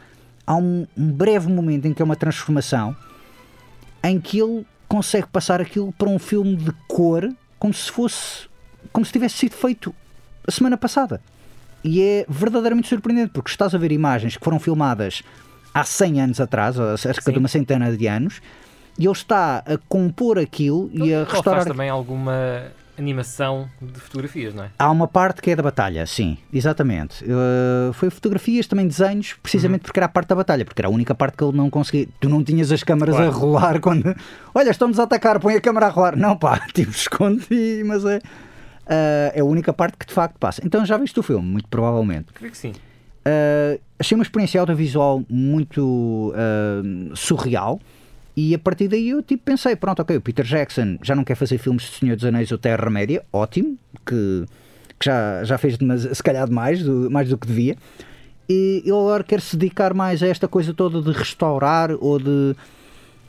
[0.47, 2.95] há um, um breve momento em que é uma transformação
[4.03, 7.29] em que ele consegue passar aquilo para um filme de cor
[7.59, 8.47] como se fosse
[8.93, 9.93] como se tivesse sido feito
[10.47, 11.21] a semana passada.
[11.83, 15.21] E é verdadeiramente surpreendente, porque estás a ver imagens que foram filmadas
[15.73, 17.33] há 100 anos atrás, ou cerca Sim.
[17.33, 18.41] de uma centena de anos,
[18.97, 21.65] e ele está a compor aquilo e a Ele faz restaurar.
[21.65, 24.69] também alguma animação de fotografias, não é?
[24.79, 27.23] Há uma parte que é da batalha, sim, exatamente.
[27.23, 30.91] Uh, foi fotografias, também desenhos, precisamente porque era a parte da batalha, porque era a
[30.91, 32.07] única parte que ele não conseguia.
[32.19, 33.31] Tu não tinhas as câmaras Claro.
[33.31, 34.15] a rolar quando.
[34.53, 36.15] Olha, estamos a atacar, põe a câmara a rolar.
[36.15, 38.17] Não, pá, tipo, esconde, e- mas é.
[38.17, 38.21] uh,
[39.33, 40.61] é a única parte que de facto passa.
[40.65, 42.33] Então já viste o filme, muito provavelmente.
[42.33, 42.71] Creio que sim.
[43.27, 46.33] Uh, achei uma experiência audiovisual muito
[47.15, 47.79] surreal.
[48.39, 51.33] E a partir daí eu tipo, pensei, pronto, ok, o Peter Jackson já não quer
[51.33, 53.75] fazer filmes de Senhor dos Anéis ou Terra-média, ótimo,
[54.05, 54.45] que,
[54.99, 57.75] que já, já fez demas- se calhar demais, do, mais do que devia.
[58.47, 62.55] E ele agora quer se dedicar mais a esta coisa toda de restaurar ou de.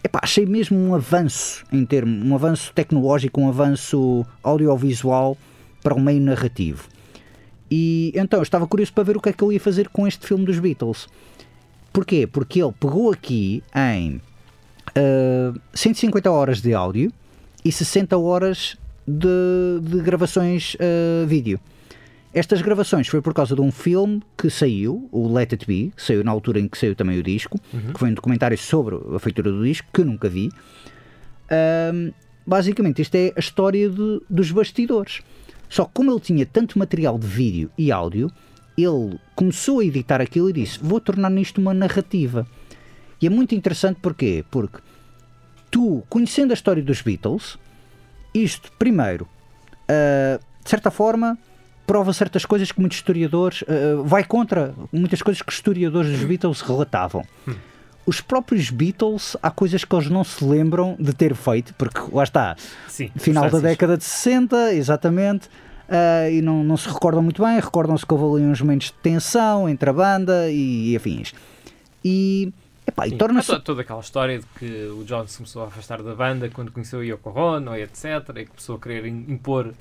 [0.04, 5.38] Epá, achei mesmo um avanço em termos, um avanço tecnológico, um avanço audiovisual
[5.82, 6.86] para o meio narrativo.
[7.70, 10.06] E então eu estava curioso para ver o que é que ele ia fazer com
[10.06, 11.08] este filme dos Beatles.
[11.92, 12.26] Porquê?
[12.26, 14.20] Porque ele pegou aqui em
[14.98, 17.12] ah, 150 horas de áudio
[17.64, 18.76] e 60 horas
[19.06, 21.60] de, de gravações ah, vídeo.
[22.34, 26.02] Estas gravações foi por causa de um filme que saiu, o Let It Be, que
[26.02, 27.58] saiu na altura em que saiu também o disco,
[27.92, 30.50] que foi um documentário sobre a feitura do disco, que nunca vi.
[31.50, 32.12] Ahm,
[32.46, 35.20] basicamente, isto é a história de- dos bastidores.
[35.68, 38.30] Só que como ele tinha tanto material de vídeo e áudio,
[38.76, 42.46] ele começou a editar aquilo e disse: Vou tornar nisto uma narrativa.
[43.20, 44.44] E é muito interessante porquê?
[44.50, 44.78] Porque
[45.70, 47.58] tu, conhecendo a história dos Beatles,
[48.34, 49.26] isto, primeiro,
[49.88, 51.38] ah, de certa forma,
[51.86, 53.64] prova certas coisas que muitos historiadores.
[53.66, 57.24] ah, vai contra muitas coisas que os historiadores dos Beatles relatavam.
[58.06, 62.24] Os próprios Beatles, há coisas que eles não se lembram de ter feito, porque lá
[62.24, 62.56] está,
[62.86, 63.10] Sim.
[63.16, 65.50] final da década de 60, exatamente,
[65.88, 68.94] ah, e não, não se recordam muito bem, recordam-se que houve ali uns momentos de
[68.94, 71.34] tensão entre a banda e, afins.
[72.04, 72.52] E,
[72.88, 73.52] epá, e torna-se.
[73.52, 76.48] Há to- toda aquela história de que o John se começou a afastar da banda
[76.52, 78.04] quando conheceu a Yoko Ono e etc.
[78.30, 79.72] E que começou a querer im- impor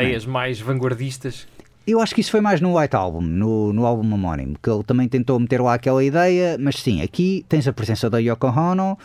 [0.00, 1.46] ideias mais vanguardistas.
[1.86, 4.82] Eu acho que isso foi mais no White Album, no, no álbum homónimo, que ele
[4.82, 8.98] também tentou meter lá aquela ideia, mas sim, aqui tens a presença da Yoko Ono.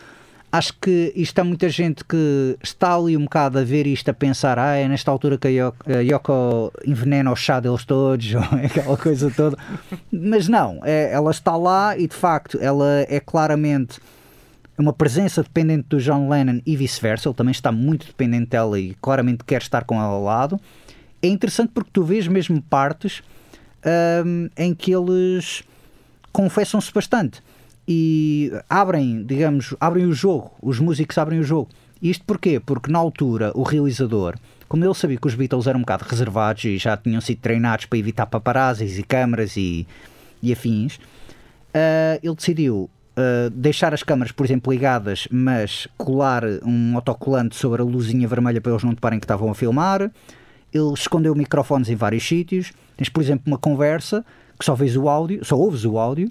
[0.52, 4.14] Acho que isto há muita gente que está ali um bocado a ver isto, a
[4.14, 8.34] pensar, ah, é nesta altura que a Yoko, a Yoko envenena o chá deles todos,
[8.36, 9.58] ou aquela coisa toda.
[10.12, 14.00] Mas não, é- ela está lá e de facto ela é claramente
[14.78, 17.30] uma presença dependente do John Lennon e vice-versa.
[17.30, 20.60] Ele também está muito dependente dela e claramente quer estar com ela ao lado.
[21.22, 23.24] É interessante porque tu vês mesmo partes
[24.26, 25.64] hum, em que eles
[26.34, 27.42] confessam-se bastante
[27.92, 30.52] e abrem, digamos, abrem o jogo.
[30.62, 31.70] Os músicos abrem o jogo.
[32.02, 32.60] Isto porquê?
[32.60, 34.36] Porque na altura o realizador,
[34.70, 37.86] como ele sabia que os Beatles eram um bocado reservados e já tinham sido treinados
[37.86, 39.86] para evitar paparazzis e câmaras e,
[40.42, 41.00] e afins,
[41.74, 47.82] ah, ele decidiu ah, deixar as câmaras, por exemplo, ligadas, mas colar um autocolante sobre
[47.82, 50.10] a luzinha vermelha para eles não deparem que estavam a filmar.
[50.74, 52.72] Ele escondeu microfones em vários sítios.
[52.96, 54.26] Tens, por exemplo, uma conversa
[54.58, 56.30] que só vês o áudio, só ouves o áudio,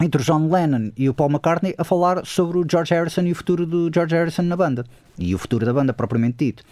[0.00, 3.32] entre o John Lennon e o Paul McCartney a falar sobre o George Harrison e
[3.32, 4.84] o futuro do George Harrison na banda.
[5.18, 6.64] E o futuro da banda, propriamente dito.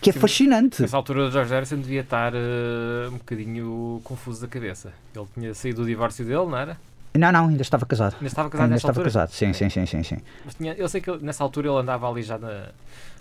[0.00, 0.80] Que é fascinante.
[0.80, 4.92] Nessa altura o George Harrison devia estar eh, um bocadinho confuso da cabeça.
[5.14, 6.76] Ele tinha saído do divórcio dele, não era?
[7.16, 8.14] Não, não, ainda estava casado.
[8.14, 9.04] Ainda estava casado Ainda estava altura?
[9.04, 10.16] casado, sim, sim, sim, sim, sim.
[10.44, 12.68] Mas tinha, eu sei que ele- nessa altura ele andava ali já na,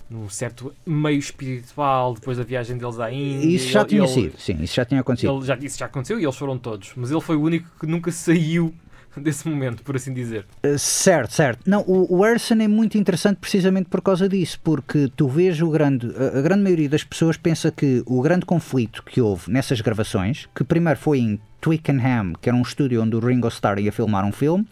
[0.10, 3.46] num certo meio espiritual, depois da viagem deles à Índia.
[3.48, 5.36] Isso já Ele- tinha ele- sido, sim, isso já tinha acontecido.
[5.38, 6.94] Ele já, isso já aconteceu e eles foram todos.
[6.96, 8.74] Mas ele foi o único que nunca saiu
[9.18, 10.46] desse momento, por assim dizer.
[10.64, 11.70] Uh, certo, certo.
[11.70, 15.70] Não, o, o Harrison é muito interessante precisamente por causa disso, porque tu vês o
[15.70, 16.08] grande.
[16.18, 20.48] A, a grande maioria das pessoas pensa que o grande conflito que houve nessas gravações,
[20.56, 24.26] que primeiro foi em Twickenham, que era um estúdio onde o Ringo Starr ia filmar
[24.26, 24.68] um filme,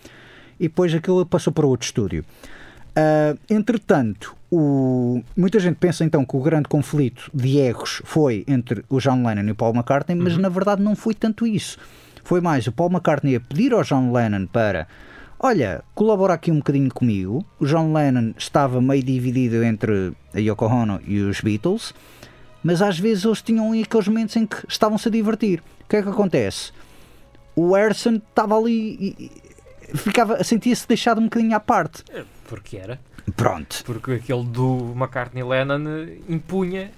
[0.60, 2.26] e depois aquilo passou para outro estúdio.
[2.98, 5.22] Uh, entretanto, o...
[5.36, 9.50] muita gente pensa então que o grande conflito de egos foi entre o John Lennon
[9.50, 10.42] e o Paul McCartney, mas uhum.
[10.42, 11.78] na verdade não foi tanto isso.
[12.28, 14.86] Foi mais o Paul McCartney a pedir ao John Lennon para
[15.40, 17.46] olha, colabora aqui um bocadinho comigo.
[17.58, 21.94] O John Lennon estava meio dividido entre a Yoko Ono e os Beatles,
[22.62, 25.64] mas às vezes eles tinham aqueles momentos em que estavam-se a divertir.
[25.86, 26.74] O que é que acontece?
[27.56, 29.32] O Harrison estava ali e
[29.96, 32.04] ficava, sentia-se deixado um bocadinho à parte.
[32.12, 33.00] É, porque era.
[33.38, 33.86] Pronto.
[33.86, 36.92] Porque aquele do McCartney Lennon impunha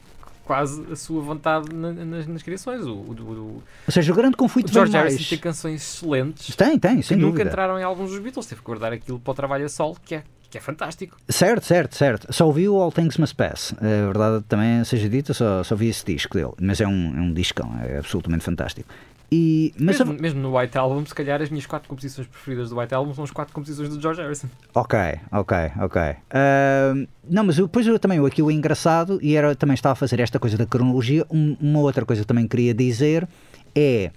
[0.50, 2.84] quase a sua vontade na, nas, nas, criações.
[2.84, 5.30] O, o, o, Ou seja, o grande conflito o George Harrison mais...
[5.30, 6.56] tem canções excelentes.
[6.56, 7.28] Tem, tem, sem que dúvida.
[7.28, 8.47] nunca entraram em alguns dos Beatles.
[8.47, 11.16] Teve que guardar aquilo para o trabalho a sol, que é, que é fantástico.
[11.30, 12.34] Certo, certo, certo.
[12.34, 13.76] Só ouvi o All Things Must Pass.
[13.78, 16.54] A verdade também seja dita, só, só vi esse disco dele.
[16.60, 18.89] Mas é um, é um discão, é absolutamente fantástico.
[19.32, 20.22] E, mas mesmo, a...
[20.22, 23.24] mesmo, no White Album, se calhar as minhas quatro composições preferidas do White Album são
[23.24, 24.48] as quatro composições do George Harrison.
[24.74, 24.98] Ok,
[25.32, 26.02] ok, ok.
[26.02, 30.20] Uh, não, mas depois eu também, aqui o engraçado, e era, também estava a fazer
[30.20, 33.28] esta coisa da cronologia, um, uma outra coisa que também queria dizer
[33.76, 34.12] é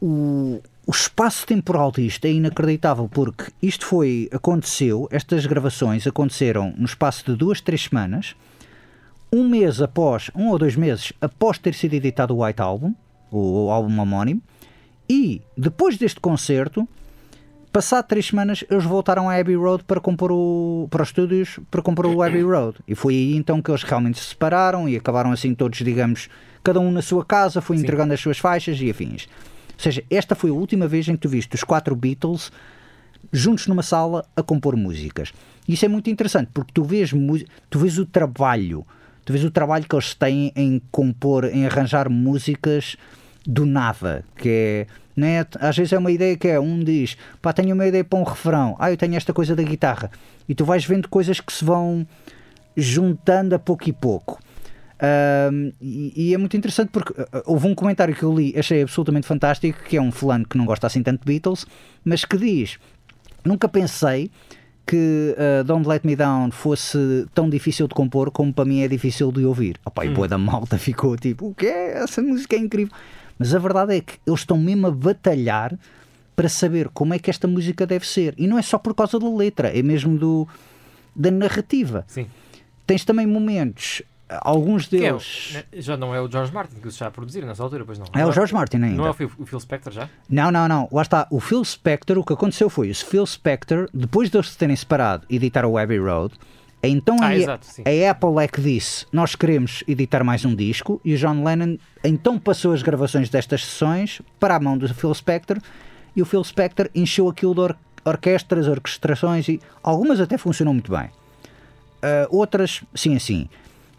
[0.00, 6.84] o, o espaço temporal disto é inacreditável, porque isto foi, aconteceu, estas gravações aconteceram no
[6.84, 8.36] espaço de duas, três semanas,
[9.32, 12.94] um mês após, um ou dois meses após ter sido editado o White Album,
[13.36, 14.42] o, o álbum homónimo,
[15.08, 16.88] e depois deste concerto,
[17.72, 21.82] passado três semanas, eles voltaram a Abbey Road para compor o, para os estúdios para
[21.82, 22.78] compor o Abbey Road.
[22.88, 26.28] E foi aí então que eles realmente se separaram e acabaram assim todos, digamos,
[26.64, 27.82] cada um na sua casa, foi Sim.
[27.84, 29.28] entregando as suas faixas e afins.
[29.74, 32.50] Ou seja, esta foi a última vez em que tu viste os quatro Beatles
[33.32, 35.32] juntos numa sala a compor músicas.
[35.68, 37.12] E isso é muito interessante, porque tu vês,
[37.68, 38.86] tu vês o trabalho,
[39.24, 42.96] tu vês o trabalho que eles têm em compor, em arranjar músicas
[43.46, 44.86] do nada, que é,
[45.16, 48.18] né, às vezes é uma ideia que é, um diz, pá, tenho uma ideia para
[48.18, 50.10] um refrão, ah, eu tenho esta coisa da guitarra,
[50.48, 52.06] e tu vais vendo coisas que se vão
[52.76, 54.38] juntando a pouco e pouco.
[55.52, 58.82] Um, e, e, é muito interessante porque uh, houve um comentário que eu li, achei
[58.82, 61.66] absolutamente fantástico, que é um fulano que não gosta assim tanto de Beatles,
[62.02, 62.78] mas que diz:
[63.44, 64.30] Nunca pensei
[64.86, 68.88] que uh, Don't Let Me Down fosse tão difícil de compor como para mim é
[68.88, 69.78] difícil de ouvir.
[69.84, 70.06] Opa, hum.
[70.06, 71.98] E boa da malta ficou tipo, o que é?
[71.98, 72.94] Essa música é incrível.
[73.38, 75.78] Mas a verdade é que eles estão mesmo a batalhar
[76.34, 78.34] para saber como é que esta música deve ser.
[78.36, 80.48] E não é só por causa da letra, é mesmo do,
[81.14, 82.04] da narrativa.
[82.06, 82.26] Sim.
[82.86, 85.64] Tens também momentos alguns é deles.
[85.72, 87.98] É já não é o George Martin que se está a produzir nessa altura, pois
[87.98, 88.06] não.
[88.14, 88.96] É o George Martin ainda.
[88.96, 90.08] Não é o Phil, o Phil Spector já?
[90.28, 90.88] Não, não, não.
[90.90, 91.26] Lá está.
[91.30, 94.76] O Phil Spector, o que aconteceu foi o Phil Spector, depois de eles se terem
[94.76, 96.34] separado e editar o Abbey Road,
[96.82, 101.00] então ah, a, exato, a, Apple é que disse: Nós queremos editar mais um disco,
[101.04, 105.12] e o John Lennon então passou as gravações destas sessões para a mão do Phil
[105.14, 105.58] Spector,
[106.14, 110.92] e o Phil Spector encheu aquilo de or orquestras, orquestrações, e algumas até funcionam muito
[110.92, 111.06] bem.
[111.06, 113.48] Uh, outras, sim, assim.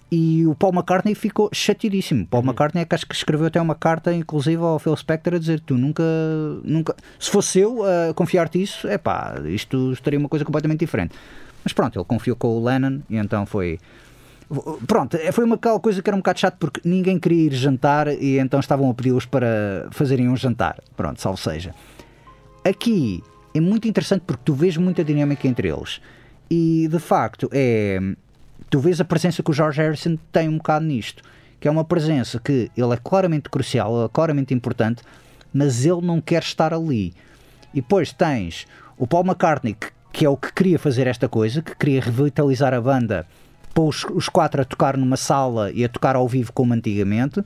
[0.09, 2.25] E o Paul McCartney ficou chateadíssimo.
[2.25, 2.49] Paul uhum.
[2.49, 5.59] McCartney é que acho que escreveu até uma carta, inclusive ao Phil Spector, a dizer:
[5.59, 6.03] Tu nunca,
[6.63, 11.13] nunca, se fosse eu a confiar-te isso, é pá, isto estaria uma coisa completamente diferente.
[11.67, 13.77] Mas pronto, ele confiou com o Lennon e então foi.
[14.87, 18.39] Pronto, foi uma coisa que era um bocado chato porque ninguém queria ir jantar e
[18.39, 20.81] então estavam a pedi-los para fazerem um jantar.
[20.95, 21.75] Pronto, salvo seja.
[22.63, 23.21] Aqui
[23.53, 25.99] é muito interessante porque tu vês muita dinâmica entre eles
[26.49, 27.99] e de facto é
[28.69, 31.21] tu vês a presença que o George Harrison tem um bocado nisto,
[31.59, 35.03] que é uma presença que ele é claramente crucial, é claramente importante,
[35.53, 37.13] mas ele não quer estar ali.
[37.73, 38.65] E depois tens
[38.97, 42.73] o Paul McCartney, que, que é o que queria fazer esta coisa, que queria revitalizar
[42.73, 43.25] a banda,
[43.73, 47.43] pôs os quatro a tocar numa sala e a tocar ao vivo como antigamente,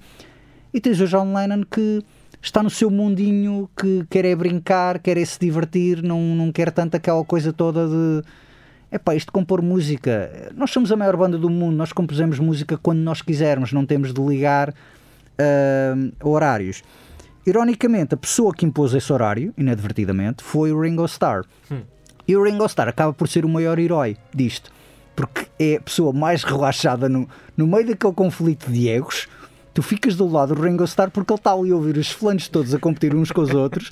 [0.74, 2.04] e tens o John Lennon que
[2.42, 6.72] está no seu mundinho, que quer é brincar, quer é se divertir, não, não quer
[6.72, 8.24] tanto aquela coisa toda de
[8.92, 12.40] é pá, isto de compor música, nós somos a maior banda do mundo, nós compusemos
[12.40, 16.84] música quando nós quisermos, não temos de ligar uh, horários.
[17.48, 21.46] Ironicamente, a pessoa que impôs esse horário, inadvertidamente, foi o Ringo Starr.
[21.72, 21.82] Hum.
[22.32, 24.72] E o Ringo Starr acaba por ser o maior herói disto,
[25.14, 27.28] porque é a pessoa mais relaxada no,
[27.58, 29.28] no meio daquele conflito de egos.
[29.74, 32.48] Tu ficas do lado do Ringo Starr porque ele está ali a ouvir os flanes
[32.48, 33.92] todos a competir uns com os outros.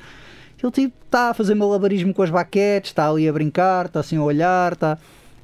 [0.64, 4.16] Ele tipo está a fazer malabarismo com as baquetes, está ali a brincar, está assim
[4.16, 4.98] a olhar, está.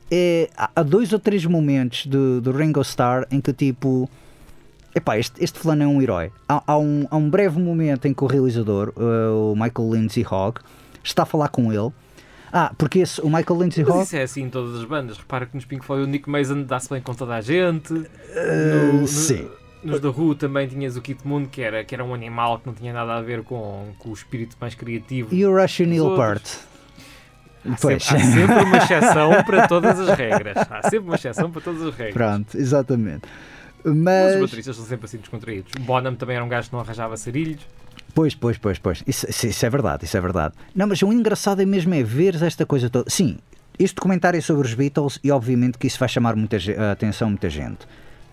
[0.09, 4.09] É, há dois ou três momentos do, do Ringo Starr em que tipo.
[4.95, 6.31] Epá, este, este fulano é um herói.
[6.47, 10.25] Há, há, um, há um breve momento em que o realizador, uh, o Michael Lindsay
[10.25, 10.61] Hogg,
[11.03, 11.91] está a falar com ele.
[12.57, 14.03] Ah, porque esse, o Michael Lindsay Hogg.
[14.03, 15.17] isso é assim em todas as bandas.
[15.17, 17.93] Repara que nos Pink Floyd o Nick Mason dá-se bem com toda a gente.
[18.33, 19.45] eh, no- no- sim.
[19.83, 22.65] Nos da Who também tinhas o Kit Moon, que era, que era um animal que
[22.67, 25.35] não tinha nada a ver com, com o espírito mais criativo.
[25.35, 26.43] E o Russian Nilpart.
[27.69, 30.55] Há sempre, há sempre uma exceção para todas as regras.
[30.69, 32.13] Há sempre uma exceção para todas as regras.
[32.13, 33.23] Pronto, exatamente.
[33.83, 35.71] Mas os bateristas são sempre assim descontraídos.
[35.81, 37.61] Bonham também era um gajo que não arranjava sarilhos.
[38.15, 39.03] Pois, pois, pois, pois.
[39.05, 40.55] Isso, isso- é verdade, isso é verdade.
[40.73, 43.09] Não, mas o engraçado é mesmo é ver esta coisa toda.
[43.09, 43.37] Sim,
[43.77, 47.29] este documentário é sobre os Beatles e obviamente que isso vai chamar muita a atenção
[47.29, 47.79] muita gente.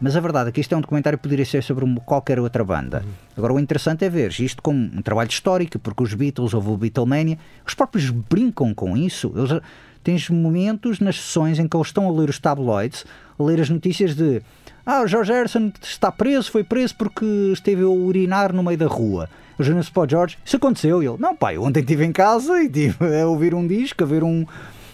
[0.00, 2.64] Mas a verdade é que isto é um documentário que poderia ser sobre qualquer outra
[2.64, 3.04] banda.
[3.36, 6.76] Agora o interessante é ver isto como um trabalho histórico, porque os Beatles, houve o
[6.76, 9.32] Beatlemania, os próprios brincam com isso.
[9.36, 9.60] Eles,
[10.02, 13.04] tens momentos nas sessões em que eles estão a ler os tabloids,
[13.38, 14.42] a ler as notícias de
[14.84, 18.86] ah, o George Harrison está preso, foi preso porque esteve a urinar no meio da
[18.88, 19.28] rua.
[19.58, 21.02] O Jonas para o George, isso aconteceu.
[21.02, 24.06] E ele, não pai, ontem estive em casa e estive a ouvir um disco, a
[24.06, 24.46] ver um,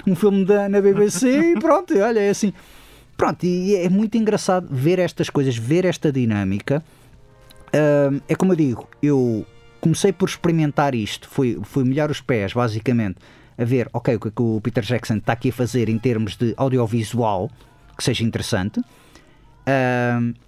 [0.06, 2.52] um filme da, na BBC e pronto, e olha, é assim.
[3.16, 6.84] Pronto, e é muito engraçado ver estas coisas, ver esta dinâmica.
[8.28, 9.44] É como eu digo, eu
[9.80, 13.16] comecei por experimentar isto, fui, fui molhar os pés, basicamente,
[13.56, 15.98] a ver, ok, o que é que o Peter Jackson está aqui a fazer em
[15.98, 17.50] termos de audiovisual
[17.96, 18.80] que seja interessante.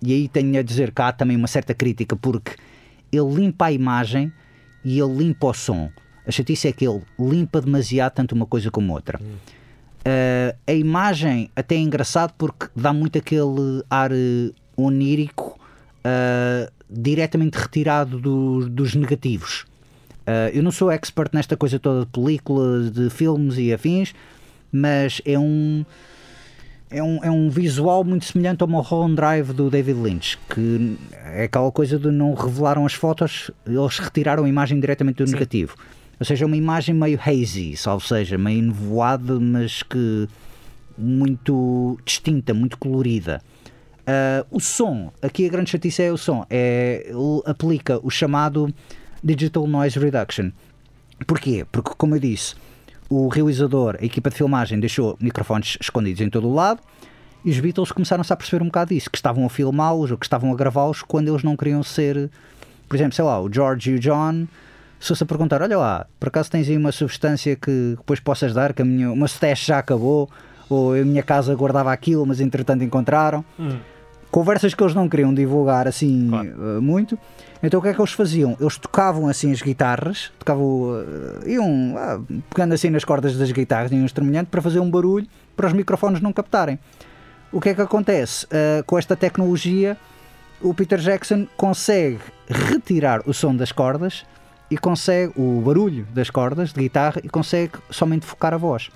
[0.00, 2.52] E aí tenho a dizer que há também uma certa crítica, porque
[3.12, 4.32] ele limpa a imagem
[4.84, 5.90] e ele limpa o som.
[6.26, 9.18] A chatice é que ele limpa demasiado tanto uma coisa como outra.
[9.20, 15.58] Uh, a imagem até é engraçado porque dá muito aquele ar eh, onírico
[16.04, 19.66] uh, diretamente retirado do- dos negativos.
[20.52, 24.14] Eu não sou expert nesta coisa toda de películas, de filmes e afins,
[24.70, 25.84] mas é um,
[26.90, 31.44] é um, é um visual muito semelhante ao Mulholland Drive do David Lynch, que é
[31.44, 35.34] aquela coisa de não revelaram as fotos, eles retiraram a imagem diretamente do Sim.
[35.34, 35.76] negativo.
[36.18, 40.28] Ou seja, é uma imagem meio hazy, ou seja, meio nevoada, mas que
[40.98, 43.40] muito distinta, muito colorida.
[44.06, 48.74] Ah, o som, aqui a grande chatice é o som, é, ele aplica o chamado
[49.22, 50.50] Digital Noise Reduction.
[51.26, 51.64] Porquê?
[51.70, 52.54] Porque, como eu disse,
[53.10, 56.80] o realizador, a equipa de filmagem, deixou microfones escondidos em todo o lado
[57.44, 60.24] e os Beatles começaram-se a perceber um bocado disso, que estavam a filmá-los ou que
[60.24, 62.30] estavam a gravá-los quando eles não queriam ser,
[62.88, 64.46] por exemplo, sei lá, o George e o John.
[65.00, 68.52] Se fosse a perguntar, olha lá, por acaso tens aí uma substância que depois possas
[68.54, 70.28] dar, que a minha, o meu stash já acabou,
[70.68, 73.44] ou a minha casa guardava aquilo, mas entretanto encontraram
[74.30, 76.48] conversas que eles não queriam divulgar assim Claro.
[76.48, 77.18] eh, muito.
[77.62, 78.56] Então o que é que eles faziam?
[78.60, 81.04] Eles tocavam assim as guitarras, tocavam,
[81.44, 85.26] eh, iam ah, pegando assim nas cordas das guitarras um instrumento para fazer um barulho
[85.56, 86.78] para os microfones não captarem.
[87.52, 88.46] O que é que acontece?
[88.50, 89.96] Eh, com esta tecnologia,
[90.60, 92.18] o Peter Jackson consegue
[92.48, 94.24] retirar o som das cordas
[94.70, 98.88] e consegue o barulho das cordas de guitarra e consegue somente focar a voz.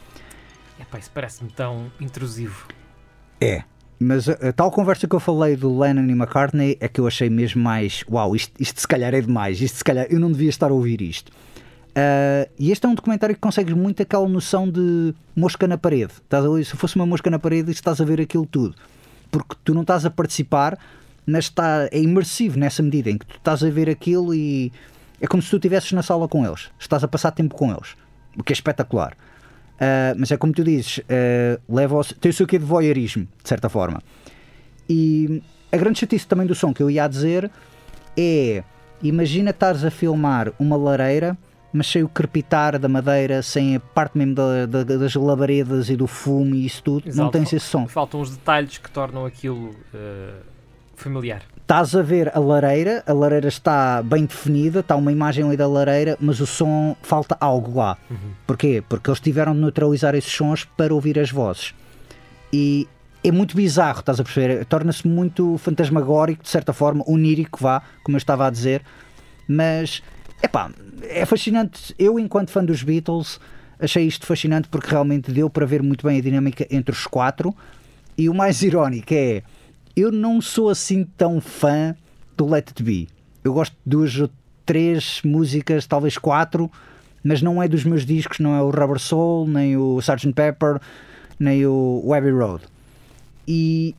[0.80, 2.66] Epá, isso parece-me tão intrusivo.
[3.40, 3.64] É.
[3.98, 7.06] Mas a, a tal conversa que eu falei do Lennon e McCartney é que eu
[7.06, 8.04] achei mesmo mais.
[8.10, 9.60] Uau, isto, isto se calhar é demais.
[9.60, 10.06] Isto se calhar.
[10.10, 11.32] Eu não devia estar a ouvir isto.
[11.94, 16.12] Ah, e este é um documentário que consegues muito aquela noção de mosca na parede.
[16.24, 16.64] Estás a ver?
[16.64, 18.74] Se fosse uma mosca na parede, estás a ver aquilo tudo.
[19.30, 20.78] Porque tu não estás a participar,
[21.26, 24.72] mas está, é imersivo nessa medida em que tu estás a ver aquilo e
[25.20, 26.70] é como se tu estivesses na sala com eles.
[26.78, 27.96] Estás a passar tempo com eles.
[28.36, 29.16] O que é espetacular.
[29.80, 33.26] Ah, mas é como tu dizes, ah, leva ao- tem o seu quê de voyeurismo,
[33.42, 34.00] de certa forma.
[34.88, 37.50] E a grande chatice também do som que eu ia dizer
[38.16, 38.62] é:
[39.02, 41.36] imagina estares a filmar uma lareira,
[41.72, 45.96] mas sem o crepitar da madeira, sem a parte mesmo da- da- das labaredas e
[45.96, 47.30] do fumo e isso tudo, não Exato.
[47.32, 47.88] tens esse som.
[47.88, 50.34] Faltam os detalhes que tornam aquilo eh,
[50.96, 51.42] familiar.
[51.64, 55.66] Estás a ver a lareira, a lareira está bem definida, está uma imagem ali da
[55.66, 57.96] lareira, mas o som falta algo lá.
[58.46, 58.84] Porquê?
[58.86, 61.74] Porque eles tiveram de neutralizar esses sons para ouvir as vozes.
[62.52, 62.86] E
[63.24, 64.66] é muito bizarro, estás a perceber?
[64.66, 68.82] Torna-se muito fantasmagórico, de certa forma, onírico, vá, como eu estava a dizer.
[69.48, 70.02] Mas,
[70.42, 71.94] epá, é fascinante.
[71.98, 73.40] Eu, enquanto fã dos Beatles,
[73.80, 77.56] achei isto fascinante porque realmente deu para ver muito bem a dinâmica entre os quatro.
[78.18, 79.42] E o mais irónico é,
[79.96, 81.94] eu não sou assim tão fã
[82.36, 83.08] do Let It Be.
[83.42, 84.30] Eu gosto de duas ou
[84.64, 86.70] três músicas, talvez quatro,
[87.22, 90.32] mas não é dos meus discos, não é o Rubber Soul, nem o Sgt.
[90.32, 90.80] Pepper,
[91.38, 92.64] nem o Abbey Road.
[93.46, 93.94] E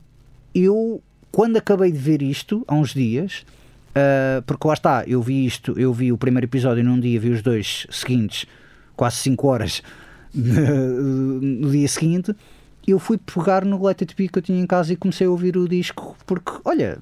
[0.54, 3.44] eu, quando acabei de ver isto, há uns dias,
[3.96, 7.30] ah, porque lá está, eu vi isto, eu vi o primeiro episódio num dia, vi
[7.30, 8.44] os dois seguintes,
[8.94, 9.82] quase 5 horas
[10.34, 12.36] no dia seguinte,
[12.92, 15.30] eu fui pegar no Let It Be que eu tinha em casa e comecei a
[15.30, 16.98] ouvir o disco, porque, olha,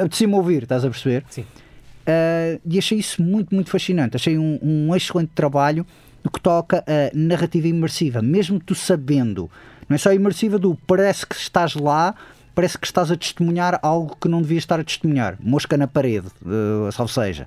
[0.00, 1.24] apetecia-me ouvir, estás a perceber?
[1.28, 1.42] Sim.
[1.42, 4.16] Uh, e achei isso muito, muito fascinante.
[4.16, 5.86] Achei um, um excelente trabalho
[6.24, 9.50] no que toca a narrativa imersiva, mesmo tu sabendo.
[9.88, 12.14] Não é só imersiva do parece que estás lá,
[12.54, 15.36] parece que estás a testemunhar algo que não devias estar a testemunhar.
[15.40, 17.46] Mosca na parede, uh, salvo seja.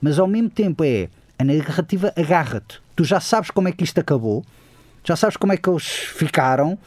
[0.00, 1.08] Mas ao mesmo tempo é
[1.38, 2.80] a narrativa agarra-te.
[2.96, 4.44] Tu já sabes como é que isto acabou,
[5.04, 6.78] já sabes como é que eles ficaram,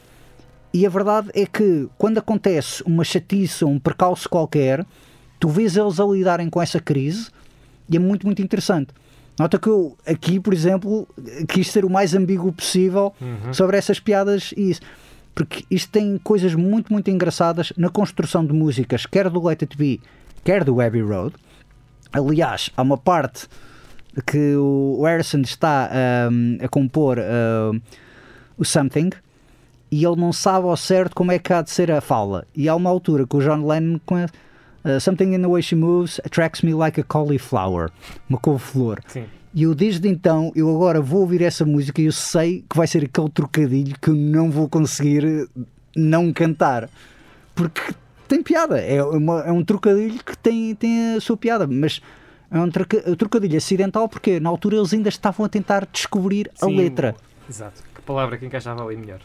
[0.72, 4.86] e a verdade é que quando acontece uma chatice ou um percalço qualquer,
[5.38, 7.28] tu vês eles a lidarem com essa crise
[7.88, 8.88] e é muito, muito interessante.
[9.38, 11.06] Nota que eu aqui, por exemplo,
[11.48, 13.52] quis ser o mais ambíguo possível Uhum.
[13.52, 14.80] sobre essas piadas e isso.
[15.34, 19.76] Porque isto tem coisas muito, muito engraçadas na construção de músicas, quer do Let It
[19.76, 20.00] Be,
[20.44, 21.34] quer do Abbey Road.
[22.12, 23.46] Aliás, há uma parte
[24.26, 25.90] que o Harrison está
[26.30, 27.80] hum, a compor hum,
[28.58, 29.10] o Something
[29.90, 32.46] e ele não sabe ao certo como é que há de ser a fala.
[32.54, 34.32] E há uma altura que o John Lennon conhece.
[34.84, 37.90] uh, Something in the way she moves attracts me like a cauliflower,
[38.28, 39.00] uma couve-flor.
[39.54, 42.86] E eu desde então, eu agora vou ouvir essa música e eu sei que vai
[42.86, 45.46] ser aquele trocadilho que eu não vou conseguir eh,
[45.94, 46.88] não cantar.
[47.54, 47.82] Porque
[48.26, 48.80] tem piada.
[48.80, 51.66] É, uma- é um trocadilho que tem, tem a sua piada.
[51.66, 52.00] Mas
[52.50, 56.64] é um troca- trocadilho acidental porque na altura eles ainda estavam a tentar descobrir a
[56.64, 57.14] Sim, letra.
[57.46, 57.82] Exato.
[58.04, 59.20] Palavra que encaixava ali melhor.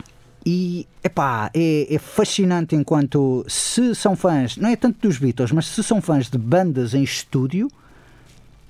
[0.46, 5.68] E epá, é, é fascinante enquanto se são fãs, não é tanto dos Beatles, mas
[5.68, 7.68] se são fãs de bandas em estúdio,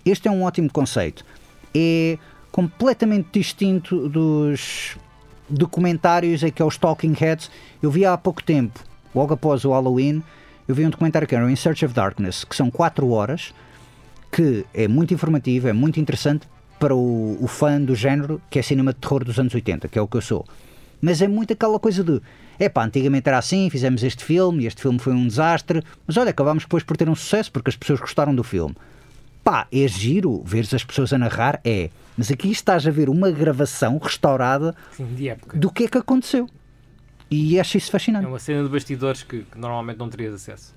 [0.05, 1.23] este é um ótimo conceito.
[1.75, 2.17] É
[2.51, 4.97] completamente distinto dos
[5.47, 7.51] documentários em que é os Talking Heads.
[7.81, 8.79] Eu vi há pouco tempo,
[9.13, 10.23] logo após o Halloween,
[10.67, 13.53] eu vi um documentário que era In Search of Darkness, que são 4 horas,
[14.31, 16.47] que é muito informativo, é muito interessante
[16.79, 19.97] para o, o fã do género que é cinema de terror dos anos 80, que
[19.97, 20.45] é o que eu sou.
[21.01, 22.21] Mas é muito aquela coisa de
[22.59, 26.31] epá, antigamente era assim, fizemos este filme e este filme foi um desastre, mas olha,
[26.31, 28.75] acabámos depois por ter um sucesso porque as pessoas gostaram do filme.
[29.43, 31.89] Pá, é giro veres as pessoas a narrar, é.
[32.17, 35.57] Mas aqui estás a ver uma gravação restaurada Sim, de época.
[35.57, 36.49] do que é que aconteceu.
[37.29, 38.25] E acho isso É fascinante.
[38.25, 40.73] uma cena de bastidores que, que normalmente não terias acesso.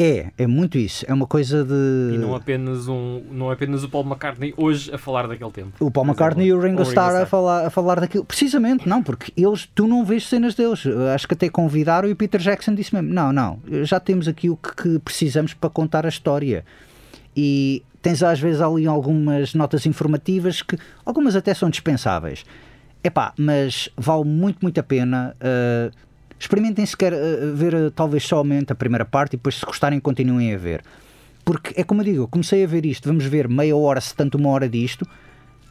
[0.00, 1.04] É, é muito isso.
[1.08, 2.14] É uma coisa de.
[2.14, 5.72] E não apenas, um, não apenas o Paul McCartney hoje a falar daquele tempo.
[5.80, 6.64] O Paul McCartney e exemplo.
[6.64, 8.24] o Ringo Ou Starr a falar, a falar daquilo.
[8.24, 10.84] Precisamente, não, porque eles, tu não vês cenas deles.
[11.12, 14.48] Acho que até convidaram e o Peter Jackson disse mesmo: não, não, já temos aqui
[14.48, 16.64] o que, que precisamos para contar a história.
[17.36, 22.44] E tens às vezes ali algumas notas informativas que algumas até são dispensáveis.
[23.02, 25.34] Epá, mas vale muito, muito a pena.
[25.40, 26.07] uh,
[26.38, 30.54] experimentem sequer uh, ver uh, talvez somente a primeira parte e depois se gostarem continuem
[30.54, 30.82] a ver.
[31.44, 34.14] Porque é como eu digo, eu comecei a ver isto, vamos ver meia hora, se
[34.14, 35.08] tanto uma hora disto,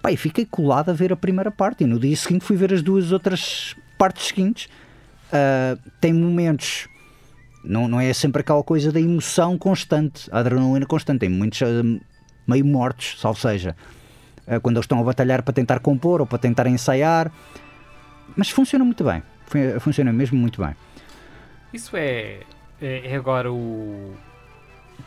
[0.01, 1.83] pá, e fiquei colado a ver a primeira parte.
[1.83, 4.69] E no dia seguinte fui ver as duas outras partes seguintes.
[5.27, 6.87] Uh, tem momentos,
[7.63, 11.19] não, não é sempre aquela coisa da emoção constante, a adrenalina constante.
[11.19, 12.01] Tem muitos uh,
[12.47, 13.75] meio mortos, salvo seja,
[14.47, 17.31] uh, quando eles estão a batalhar para tentar compor ou para tentar ensaiar.
[18.35, 19.21] Mas funciona muito bem,
[19.79, 20.75] funciona mesmo muito bem.
[21.73, 22.39] Isso é,
[22.81, 24.15] é, é agora o,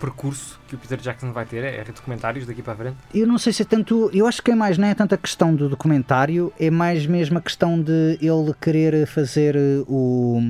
[0.00, 1.62] percurso que o Peter Jackson vai ter?
[1.62, 2.96] É documentários daqui para a frente?
[3.14, 4.10] Eu não sei se é tanto.
[4.12, 7.38] Eu acho que é mais, não é tanto a questão do documentário, é mais mesmo
[7.38, 10.40] a questão de ele querer fazer o.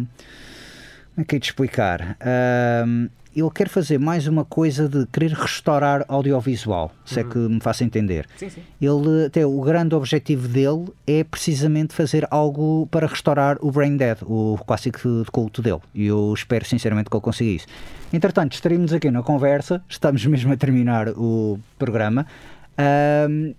[1.14, 2.16] Como é que é de explicar?
[2.20, 7.60] Ahm, ele quer fazer mais uma coisa de querer restaurar audiovisual, se é que me
[7.60, 8.26] faço entender.
[8.36, 8.62] Sim, sim.
[8.80, 14.18] Ele, até o grande objetivo dele é precisamente fazer algo para restaurar o Brain Dead,
[14.22, 15.80] o clássico de culto dele.
[15.94, 17.66] E eu espero sinceramente que ele consiga isso.
[18.12, 22.26] Entretanto, estaremos aqui na conversa, estamos mesmo a terminar o programa.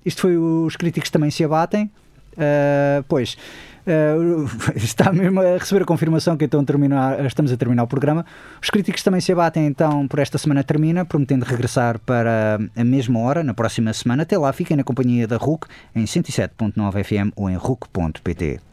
[0.05, 1.89] Isto foi os críticos também se abatem.
[2.37, 3.37] Ah, pois
[3.87, 8.25] ah, está mesmo a receber a confirmação que então terminar, estamos a terminar o programa.
[8.61, 13.19] Os críticos também se abatem, então por esta semana termina, prometendo regressar para a mesma
[13.19, 14.23] hora na próxima semana.
[14.23, 18.70] Até lá, fiquem na companhia da RUC em 107.9 FM ou em RUC.pt.